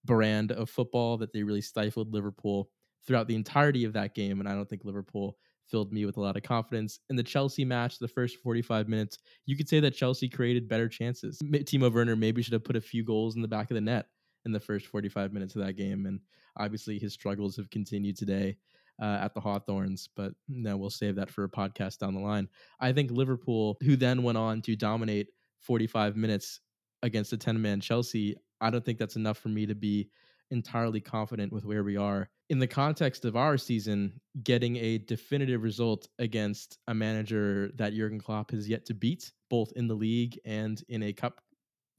brand 0.05 0.53
of 0.53 0.69
football 0.69 1.17
that 1.17 1.33
they 1.33 1.43
really 1.43 1.62
stifled 1.62 2.12
Liverpool 2.12 2.69
throughout 3.07 3.27
the 3.27 3.35
entirety 3.35 3.85
of 3.85 3.93
that 3.95 4.15
game. 4.15 4.41
And 4.41 4.49
I 4.49 4.55
don't 4.55 4.69
think 4.69 4.85
Liverpool 4.85 5.37
filled 5.67 5.93
me 5.93 6.05
with 6.05 6.17
a 6.17 6.21
lot 6.21 6.37
of 6.37 6.43
confidence. 6.43 7.01
In 7.09 7.17
the 7.17 7.23
Chelsea 7.23 7.65
match, 7.65 7.99
the 7.99 8.09
first 8.09 8.37
45 8.38 8.88
minutes, 8.88 9.19
you 9.47 9.57
could 9.57 9.69
say 9.69 9.81
that 9.81 9.95
Chelsea 9.95 10.29
created 10.29 10.69
better 10.69 10.88
chances. 10.88 11.38
Timo 11.43 11.93
Werner 11.93 12.17
maybe 12.17 12.43
should 12.43 12.53
have 12.53 12.65
put 12.65 12.77
a 12.77 12.81
few 12.81 13.05
goals 13.05 13.37
in 13.37 13.43
the 13.43 13.49
back 13.49 13.71
of 13.71 13.77
the 13.77 13.81
net 13.81 14.07
in 14.45 14.53
the 14.53 14.61
first 14.61 14.87
45 14.87 15.33
minutes 15.33 15.55
of 15.57 15.65
that 15.65 15.75
game. 15.75 16.07
And 16.07 16.21
obviously, 16.57 16.99
his 16.99 17.13
struggles 17.13 17.57
have 17.57 17.71
continued 17.71 18.17
today 18.17 18.57
uh, 19.01 19.19
at 19.23 19.35
the 19.35 19.41
Hawthorns, 19.41 20.09
but 20.15 20.33
no, 20.49 20.77
we'll 20.77 20.91
save 20.91 21.17
that 21.17 21.31
for 21.31 21.45
a 21.45 21.49
podcast 21.49 21.99
down 21.99 22.15
the 22.15 22.21
line. 22.21 22.49
I 22.81 22.93
think 22.93 23.11
Liverpool, 23.11 23.77
who 23.83 23.97
then 23.97 24.23
went 24.23 24.39
on 24.39 24.63
to 24.63 24.77
dominate 24.77 25.29
45 25.61 26.17
minutes 26.17 26.61
against 27.03 27.33
a 27.33 27.37
10 27.37 27.61
man 27.61 27.81
Chelsea, 27.81 28.37
I 28.61 28.71
don't 28.71 28.85
think 28.85 28.99
that's 28.99 29.17
enough 29.17 29.39
for 29.39 29.49
me 29.49 29.67
to 29.67 29.75
be 29.75 30.09
entirely 30.51 31.01
confident 31.01 31.53
with 31.53 31.65
where 31.65 31.83
we 31.83 31.97
are. 31.97 32.29
In 32.51 32.59
the 32.59 32.67
context 32.67 33.25
of 33.25 33.37
our 33.37 33.57
season, 33.57 34.21
getting 34.45 34.77
a 34.77 34.99
definitive 34.99 35.63
result 35.63 36.07
against 36.19 36.79
a 36.87 36.95
manager 36.95 37.71
that 37.77 37.95
Jurgen 37.95 38.21
Klopp 38.21 38.51
has 38.51 38.69
yet 38.69 38.85
to 38.87 38.95
beat, 38.95 39.33
both 39.49 39.73
in 39.75 39.89
the 39.89 39.95
league 39.95 40.39
and 40.45 40.83
in 40.89 41.03
a 41.05 41.13
cup 41.13 41.41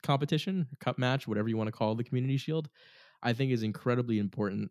competition, 0.03 0.67
cup 0.79 0.97
match, 0.99 1.27
whatever 1.27 1.49
you 1.49 1.57
want 1.57 1.67
to 1.67 1.71
call 1.71 1.95
the 1.95 2.03
community 2.03 2.37
shield, 2.37 2.69
I 3.21 3.33
think 3.33 3.51
is 3.51 3.63
incredibly 3.63 4.19
important 4.19 4.69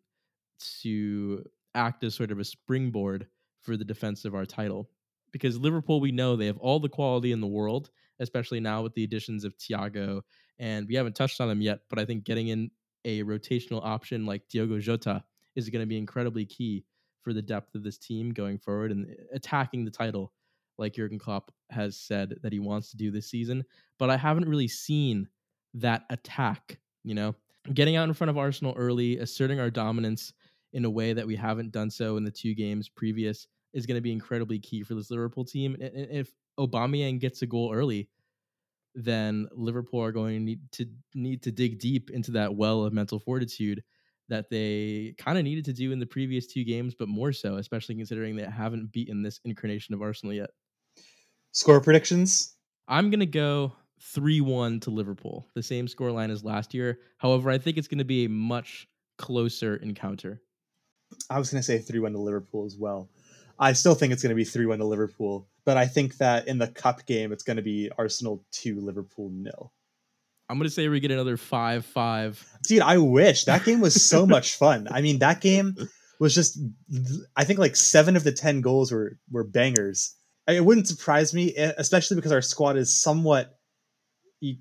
to 0.83 1.45
act 1.75 2.05
as 2.05 2.15
sort 2.15 2.31
of 2.31 2.39
a 2.39 2.45
springboard 2.45 3.27
for 3.61 3.77
the 3.77 3.85
defense 3.85 4.25
of 4.25 4.35
our 4.35 4.45
title. 4.45 4.89
Because 5.33 5.59
Liverpool, 5.59 6.01
we 6.01 6.13
know 6.13 6.37
they 6.37 6.47
have 6.47 6.59
all 6.59 6.79
the 6.79 6.89
quality 6.89 7.33
in 7.33 7.41
the 7.41 7.47
world, 7.47 7.91
especially 8.21 8.61
now 8.61 8.83
with 8.83 8.95
the 8.95 9.05
additions 9.05 9.45
of 9.45 9.57
Thiago. 9.57 10.21
And 10.59 10.87
we 10.87 10.95
haven't 10.95 11.17
touched 11.17 11.41
on 11.41 11.49
them 11.49 11.63
yet, 11.63 11.81
but 11.89 11.99
I 11.99 12.05
think 12.05 12.25
getting 12.25 12.49
in 12.49 12.71
a 13.05 13.23
rotational 13.23 13.83
option 13.83 14.27
like 14.27 14.49
Diogo 14.49 14.79
Jota 14.79 15.25
is 15.57 15.71
going 15.71 15.81
to 15.81 15.87
be 15.87 15.99
incredibly 15.99 16.45
key 16.45 16.85
for 17.23 17.33
the 17.33 17.43
depth 17.43 17.75
of 17.75 17.83
this 17.83 17.99
team 17.99 18.33
going 18.33 18.59
forward 18.59 18.93
and 18.93 19.17
attacking 19.33 19.85
the 19.85 19.91
title 19.91 20.33
like 20.83 20.95
Jurgen 20.95 21.19
Klopp 21.19 21.51
has 21.71 21.97
said 21.97 22.35
that 22.43 22.53
he 22.53 22.59
wants 22.59 22.91
to 22.91 22.97
do 22.97 23.11
this 23.11 23.31
season. 23.31 23.65
But 23.99 24.11
I 24.11 24.17
haven't 24.17 24.49
really 24.49 24.69
seen 24.69 25.29
that 25.75 26.03
attack, 26.11 26.79
you 27.05 27.15
know, 27.15 27.35
getting 27.73 27.97
out 27.97 28.09
in 28.09 28.15
front 28.15 28.31
of 28.31 28.37
Arsenal 28.37 28.75
early, 28.77 29.19
asserting 29.19 29.61
our 29.61 29.71
dominance 29.71 30.33
in 30.73 30.85
a 30.85 30.91
way 30.91 31.13
that 31.13 31.27
we 31.27 31.37
haven't 31.37 31.73
done 31.73 31.91
so 31.91 32.17
in 32.17 32.25
the 32.25 32.31
two 32.31 32.55
games 32.55 32.89
previous 32.89 33.47
is 33.73 33.87
going 33.87 33.97
to 33.97 34.03
be 34.03 34.13
incredibly 34.13 34.59
key 34.59 34.83
for 34.83 34.95
this 34.95 35.11
Liverpool 35.11 35.45
team. 35.45 35.77
And 35.81 36.09
if 36.11 36.33
Aubameyang 36.59 37.21
gets 37.21 37.43
a 37.43 37.47
goal 37.47 37.73
early, 37.73 38.09
then 38.95 39.49
Liverpool 39.53 40.03
are 40.03 40.13
going 40.13 40.35
to 40.35 40.45
need 40.45 40.61
to 40.73 40.87
need 41.15 41.43
to 41.43 41.51
dig 41.51 41.79
deep 41.79 42.11
into 42.11 42.33
that 42.33 42.55
well 42.55 42.85
of 42.85 42.93
mental 42.93 43.19
fortitude 43.19 43.83
that 44.29 44.51
they 44.51 45.15
kind 45.19 45.39
of 45.39 45.45
needed 45.45 45.65
to 45.67 45.73
do 45.73 45.93
in 45.93 45.99
the 45.99 46.07
previous 46.07 46.47
two 46.47 46.65
games, 46.65 46.95
but 46.95 47.09
more 47.09 47.33
so, 47.33 47.57
especially 47.57 47.95
considering 47.95 48.37
they 48.37 48.45
haven't 48.45 48.93
beaten 48.93 49.23
this 49.23 49.41
incarnation 49.45 49.95
of 49.95 50.03
Arsenal 50.03 50.33
yet. 50.35 50.51
Score 51.53 51.83
predictions? 51.83 52.57
I'm 52.89 53.11
going 53.11 53.21
to 53.21 53.27
go 53.27 53.73
3 54.01 54.41
1 54.41 54.81
to 54.81 54.91
Liverpool, 54.91 55.47
the 55.55 55.63
same 55.63 55.87
score 55.87 56.11
line 56.11 56.31
as 56.31 56.43
last 56.43 56.73
year. 56.73 56.99
However, 57.19 57.51
I 57.51 57.59
think 57.59 57.77
it's 57.77 57.89
going 57.89 57.99
to 57.99 58.05
be 58.05 58.25
a 58.25 58.29
much 58.31 58.89
closer 59.19 59.77
encounter. 59.77 60.41
I 61.29 61.39
was 61.39 61.51
going 61.51 61.61
to 61.61 61.67
say 61.67 61.79
3 61.79 62.01
1 62.01 62.13
to 62.13 62.19
Liverpool 62.19 62.65
as 62.65 62.77
well. 62.79 63.11
I 63.59 63.75
still 63.75 63.95
think 63.95 64.15
it's 64.15 64.23
going 64.23 64.31
to 64.31 64.35
be 64.35 64.45
3 64.45 64.65
1 64.65 64.79
to 64.79 64.87
Liverpool, 64.87 65.47
but 65.67 65.77
I 65.77 65.87
think 65.87 66.17
that 66.17 66.49
in 66.49 66.57
the 66.57 66.69
cup 66.69 67.05
game, 67.05 67.33
it's 67.33 67.45
going 67.45 67.59
to 67.59 67.63
be 67.63 67.91
Arsenal 67.99 68.43
2, 68.53 68.81
Liverpool 68.81 69.31
nil. 69.31 69.75
I'm 70.49 70.57
going 70.57 70.69
to 70.69 70.75
say 70.75 70.89
we 70.89 71.01
get 71.01 71.11
another 71.11 71.37
5 71.37 71.85
5. 71.85 72.47
Dude, 72.67 72.81
I 72.81 72.97
wish. 72.97 73.45
That 73.45 73.65
game 73.65 73.81
was 73.81 74.09
so 74.09 74.25
much 74.37 74.57
fun. 74.57 74.89
I 74.91 75.03
mean, 75.03 75.19
that 75.19 75.43
game 75.43 75.77
was 76.19 76.35
just, 76.35 76.59
I 77.37 77.45
think 77.45 77.59
like 77.59 77.77
seven 77.77 78.17
of 78.17 78.25
the 78.25 78.33
10 78.33 78.63
goals 78.63 78.91
were, 78.91 79.19
were 79.31 79.45
bangers 79.45 80.15
it 80.49 80.65
wouldn't 80.65 80.89
surprise 80.89 81.33
me, 81.33 81.55
especially 81.55 82.17
because 82.17 82.33
our 82.33 82.43
squad 82.43 82.77
is 82.77 82.95
somewhat 82.95 83.59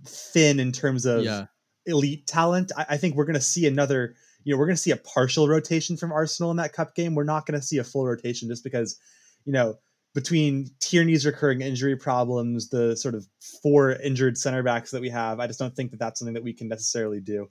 thin 0.05 0.59
in 0.59 0.71
terms 0.71 1.05
of 1.05 1.23
yeah. 1.23 1.45
elite 1.85 2.27
talent. 2.27 2.71
I, 2.77 2.85
I 2.89 2.97
think 2.97 3.15
we're 3.15 3.25
going 3.25 3.35
to 3.35 3.41
see 3.41 3.65
another. 3.65 4.15
You 4.43 4.53
know, 4.53 4.59
we're 4.59 4.65
going 4.65 4.75
to 4.75 4.81
see 4.81 4.91
a 4.91 4.97
partial 4.97 5.47
rotation 5.47 5.97
from 5.97 6.11
Arsenal 6.11 6.49
in 6.49 6.57
that 6.57 6.73
cup 6.73 6.95
game. 6.95 7.13
We're 7.13 7.23
not 7.23 7.45
going 7.45 7.59
to 7.59 7.65
see 7.65 7.77
a 7.77 7.83
full 7.83 8.05
rotation 8.05 8.49
just 8.49 8.63
because, 8.63 8.99
you 9.45 9.53
know, 9.53 9.75
between 10.15 10.71
Tierney's 10.79 11.25
recurring 11.25 11.61
injury 11.61 11.95
problems, 11.95 12.69
the 12.69 12.97
sort 12.97 13.13
of 13.13 13.27
four 13.61 13.91
injured 13.91 14.37
center 14.37 14.63
backs 14.63 14.91
that 14.91 15.01
we 15.01 15.09
have, 15.09 15.39
I 15.39 15.45
just 15.45 15.59
don't 15.59 15.75
think 15.75 15.91
that 15.91 15.99
that's 15.99 16.19
something 16.19 16.33
that 16.33 16.43
we 16.43 16.53
can 16.53 16.67
necessarily 16.67 17.19
do. 17.19 17.49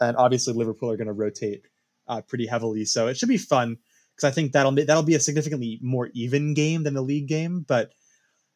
And 0.00 0.16
obviously, 0.16 0.54
Liverpool 0.54 0.90
are 0.90 0.96
going 0.96 1.08
to 1.08 1.12
rotate 1.12 1.66
uh, 2.08 2.22
pretty 2.22 2.46
heavily, 2.46 2.86
so 2.86 3.06
it 3.06 3.18
should 3.18 3.28
be 3.28 3.36
fun 3.36 3.76
because 4.20 4.30
I 4.30 4.34
think 4.34 4.52
that'll 4.52 4.72
that'll 4.72 5.02
be 5.02 5.14
a 5.14 5.20
significantly 5.20 5.78
more 5.82 6.10
even 6.12 6.54
game 6.54 6.82
than 6.82 6.94
the 6.94 7.02
league 7.02 7.28
game. 7.28 7.64
But 7.66 7.92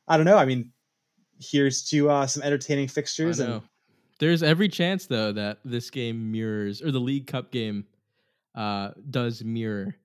I 0.06 0.16
don't 0.16 0.26
know. 0.26 0.36
I 0.36 0.44
mean, 0.44 0.72
here's 1.40 1.84
to 1.90 2.10
uh, 2.10 2.26
some 2.26 2.42
entertaining 2.42 2.88
fixtures. 2.88 3.40
And 3.40 3.62
there's 4.18 4.42
every 4.42 4.68
chance 4.68 5.06
though 5.06 5.32
that 5.32 5.58
this 5.64 5.90
game 5.90 6.30
mirrors 6.32 6.82
or 6.82 6.90
the 6.90 7.00
League 7.00 7.26
Cup 7.26 7.50
game 7.50 7.86
uh, 8.54 8.90
does 9.10 9.42
mirror 9.42 9.96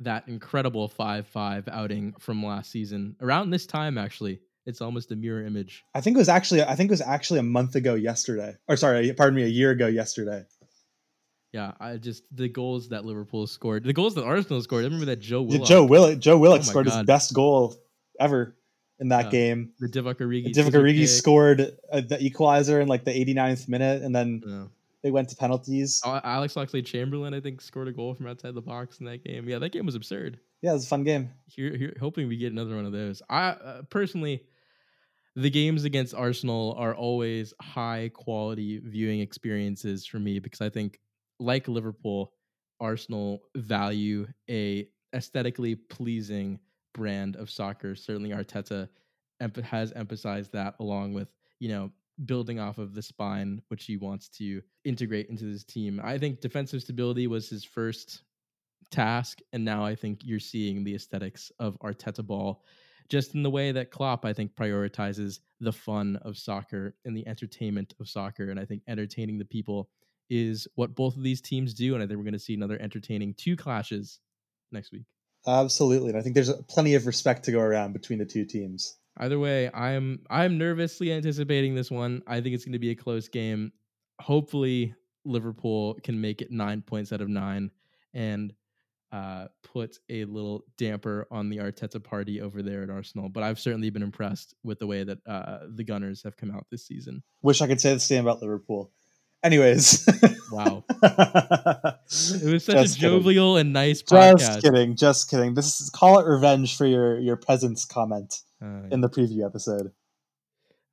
that 0.00 0.26
incredible 0.26 0.88
5-5 0.88 1.68
outing 1.68 2.14
from 2.18 2.44
last 2.44 2.70
season. 2.70 3.16
Around 3.20 3.50
this 3.50 3.64
time 3.64 3.96
actually, 3.96 4.40
it's 4.66 4.80
almost 4.80 5.12
a 5.12 5.16
mirror 5.16 5.44
image. 5.44 5.84
I 5.94 6.00
think 6.00 6.16
it 6.16 6.18
was 6.18 6.28
actually 6.28 6.62
I 6.62 6.74
think 6.74 6.90
it 6.90 6.92
was 6.92 7.00
actually 7.00 7.38
a 7.38 7.44
month 7.44 7.76
ago 7.76 7.94
yesterday. 7.94 8.54
Or 8.68 8.76
sorry, 8.76 9.12
pardon 9.12 9.36
me, 9.36 9.44
a 9.44 9.48
year 9.48 9.70
ago 9.70 9.86
yesterday. 9.86 10.44
Yeah, 11.54 11.70
I 11.78 11.98
just 11.98 12.24
the 12.36 12.48
goals 12.48 12.88
that 12.88 13.04
Liverpool 13.04 13.46
scored, 13.46 13.84
the 13.84 13.92
goals 13.92 14.16
that 14.16 14.24
Arsenal 14.24 14.60
scored. 14.60 14.82
I 14.82 14.86
remember 14.86 15.06
that 15.06 15.20
Joe 15.20 15.40
Willock. 15.40 15.60
Yeah, 15.60 15.66
Joe 15.76 15.84
Willock, 15.84 16.18
Joe 16.18 16.36
Willock 16.36 16.58
oh 16.58 16.64
scored 16.64 16.86
God. 16.86 16.96
his 16.96 17.06
best 17.06 17.32
goal 17.32 17.76
ever 18.18 18.56
in 18.98 19.10
that 19.10 19.30
game. 19.30 19.70
The 19.78 19.86
Divock 19.86 20.16
Origi. 20.16 20.52
Divock 20.52 20.72
Origi 20.72 21.06
scored 21.06 21.76
uh, 21.92 22.00
the 22.00 22.20
equalizer 22.20 22.80
in 22.80 22.88
like 22.88 23.04
the 23.04 23.12
89th 23.12 23.68
minute, 23.68 24.02
and 24.02 24.12
then 24.12 24.42
yeah. 24.44 24.64
they 25.04 25.12
went 25.12 25.28
to 25.28 25.36
penalties. 25.36 26.02
Alex 26.04 26.54
Oxlade-Chamberlain, 26.54 27.32
I 27.34 27.40
think, 27.40 27.60
scored 27.60 27.86
a 27.86 27.92
goal 27.92 28.14
from 28.14 28.26
outside 28.26 28.56
the 28.56 28.60
box 28.60 28.98
in 28.98 29.06
that 29.06 29.22
game. 29.22 29.48
Yeah, 29.48 29.60
that 29.60 29.70
game 29.70 29.86
was 29.86 29.94
absurd. 29.94 30.40
Yeah, 30.60 30.70
it 30.70 30.74
was 30.74 30.86
a 30.86 30.88
fun 30.88 31.04
game. 31.04 31.30
Here, 31.46 31.76
here 31.76 31.96
hoping 32.00 32.26
we 32.26 32.36
get 32.36 32.50
another 32.50 32.74
one 32.74 32.84
of 32.84 32.90
those. 32.90 33.22
I 33.30 33.50
uh, 33.50 33.82
personally, 33.90 34.42
the 35.36 35.50
games 35.50 35.84
against 35.84 36.14
Arsenal 36.14 36.74
are 36.76 36.96
always 36.96 37.54
high 37.60 38.10
quality 38.12 38.80
viewing 38.82 39.20
experiences 39.20 40.04
for 40.04 40.18
me 40.18 40.40
because 40.40 40.60
I 40.60 40.68
think 40.68 40.98
like 41.38 41.68
Liverpool, 41.68 42.32
Arsenal 42.80 43.42
value 43.56 44.26
a 44.50 44.88
aesthetically 45.14 45.74
pleasing 45.74 46.58
brand 46.92 47.36
of 47.36 47.50
soccer. 47.50 47.94
Certainly, 47.94 48.30
Arteta 48.30 48.88
has 49.62 49.92
emphasized 49.92 50.52
that 50.52 50.74
along 50.80 51.12
with 51.12 51.28
you 51.60 51.68
know 51.68 51.90
building 52.26 52.60
off 52.60 52.78
of 52.78 52.94
the 52.94 53.02
spine 53.02 53.60
which 53.68 53.84
he 53.84 53.96
wants 53.96 54.28
to 54.28 54.62
integrate 54.84 55.28
into 55.28 55.44
his 55.44 55.64
team. 55.64 56.00
I 56.02 56.18
think 56.18 56.40
defensive 56.40 56.82
stability 56.82 57.26
was 57.26 57.48
his 57.48 57.64
first 57.64 58.22
task, 58.90 59.40
and 59.52 59.64
now 59.64 59.84
I 59.84 59.94
think 59.94 60.20
you're 60.24 60.38
seeing 60.38 60.84
the 60.84 60.94
aesthetics 60.94 61.50
of 61.58 61.78
Arteta 61.80 62.24
ball 62.24 62.64
just 63.08 63.34
in 63.34 63.42
the 63.42 63.50
way 63.50 63.72
that 63.72 63.90
Klopp 63.90 64.24
I 64.24 64.32
think 64.32 64.54
prioritizes 64.54 65.40
the 65.60 65.72
fun 65.72 66.16
of 66.22 66.38
soccer 66.38 66.94
and 67.04 67.16
the 67.16 67.26
entertainment 67.26 67.94
of 68.00 68.08
soccer 68.08 68.50
and 68.50 68.58
I 68.58 68.64
think 68.64 68.82
entertaining 68.88 69.38
the 69.38 69.44
people 69.44 69.90
is 70.30 70.66
what 70.74 70.94
both 70.94 71.16
of 71.16 71.22
these 71.22 71.40
teams 71.40 71.74
do. 71.74 71.94
And 71.94 72.02
I 72.02 72.06
think 72.06 72.18
we're 72.18 72.24
going 72.24 72.32
to 72.34 72.38
see 72.38 72.54
another 72.54 72.80
entertaining 72.80 73.34
two 73.34 73.56
clashes 73.56 74.20
next 74.72 74.92
week. 74.92 75.04
Absolutely. 75.46 76.10
And 76.10 76.18
I 76.18 76.22
think 76.22 76.34
there's 76.34 76.52
plenty 76.68 76.94
of 76.94 77.06
respect 77.06 77.44
to 77.44 77.52
go 77.52 77.60
around 77.60 77.92
between 77.92 78.18
the 78.18 78.24
two 78.24 78.44
teams. 78.44 78.96
Either 79.18 79.38
way, 79.38 79.70
I'm 79.72 80.20
I'm 80.28 80.58
nervously 80.58 81.12
anticipating 81.12 81.74
this 81.74 81.90
one. 81.90 82.22
I 82.26 82.40
think 82.40 82.54
it's 82.54 82.64
going 82.64 82.72
to 82.72 82.78
be 82.78 82.90
a 82.90 82.96
close 82.96 83.28
game. 83.28 83.72
Hopefully, 84.20 84.94
Liverpool 85.24 85.98
can 86.02 86.20
make 86.20 86.42
it 86.42 86.50
nine 86.50 86.82
points 86.82 87.12
out 87.12 87.20
of 87.20 87.28
nine 87.28 87.70
and 88.12 88.52
uh, 89.12 89.46
put 89.62 89.98
a 90.08 90.24
little 90.24 90.64
damper 90.76 91.28
on 91.30 91.48
the 91.48 91.58
Arteta 91.58 92.02
party 92.02 92.40
over 92.40 92.62
there 92.62 92.82
at 92.82 92.90
Arsenal. 92.90 93.28
But 93.28 93.44
I've 93.44 93.60
certainly 93.60 93.90
been 93.90 94.02
impressed 94.02 94.54
with 94.64 94.80
the 94.80 94.88
way 94.88 95.04
that 95.04 95.18
uh, 95.26 95.58
the 95.72 95.84
Gunners 95.84 96.22
have 96.24 96.36
come 96.36 96.50
out 96.50 96.66
this 96.70 96.84
season. 96.84 97.22
Wish 97.40 97.60
I 97.60 97.68
could 97.68 97.80
say 97.80 97.94
the 97.94 98.00
same 98.00 98.24
about 98.24 98.40
Liverpool. 98.40 98.90
Anyways. 99.44 100.08
wow. 100.50 100.82
it 100.88 102.52
was 102.52 102.64
such 102.64 102.76
just 102.76 102.96
a 102.96 103.00
jovial 103.00 103.54
kidding. 103.54 103.66
and 103.66 103.72
nice 103.74 104.02
podcast. 104.02 104.38
Just 104.38 104.62
kidding. 104.62 104.96
Just 104.96 105.30
kidding. 105.30 105.54
This 105.54 105.82
is 105.82 105.90
call 105.90 106.18
it 106.18 106.26
revenge 106.26 106.76
for 106.76 106.86
your 106.86 107.18
your 107.18 107.36
presence 107.36 107.84
comment 107.84 108.40
uh, 108.62 108.88
in 108.90 109.02
the 109.02 109.08
preview 109.08 109.44
episode. 109.44 109.92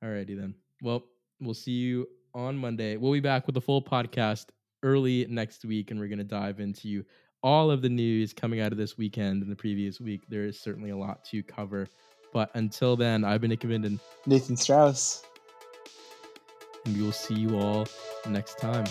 Alrighty 0.04 0.38
then. 0.38 0.54
Well, 0.82 1.04
we'll 1.40 1.54
see 1.54 1.72
you 1.72 2.06
on 2.34 2.58
Monday. 2.58 2.98
We'll 2.98 3.12
be 3.12 3.20
back 3.20 3.46
with 3.46 3.56
a 3.56 3.60
full 3.60 3.82
podcast 3.82 4.46
early 4.82 5.26
next 5.30 5.64
week, 5.64 5.90
and 5.90 5.98
we're 5.98 6.08
going 6.08 6.18
to 6.18 6.24
dive 6.24 6.60
into 6.60 7.04
all 7.42 7.70
of 7.70 7.80
the 7.80 7.88
news 7.88 8.34
coming 8.34 8.60
out 8.60 8.70
of 8.70 8.78
this 8.78 8.98
weekend 8.98 9.42
and 9.42 9.50
the 9.50 9.56
previous 9.56 9.98
week. 9.98 10.24
There 10.28 10.44
is 10.44 10.60
certainly 10.60 10.90
a 10.90 10.96
lot 10.96 11.24
to 11.26 11.42
cover. 11.42 11.88
But 12.34 12.50
until 12.54 12.96
then, 12.96 13.24
I've 13.24 13.40
been 13.40 13.50
Nick 13.50 13.60
Vinden. 13.60 13.98
Nathan 14.26 14.56
Strauss 14.56 15.22
and 16.84 16.96
we 16.96 17.02
will 17.02 17.12
see 17.12 17.34
you 17.34 17.58
all 17.58 17.86
next 18.28 18.58
time. 18.58 18.84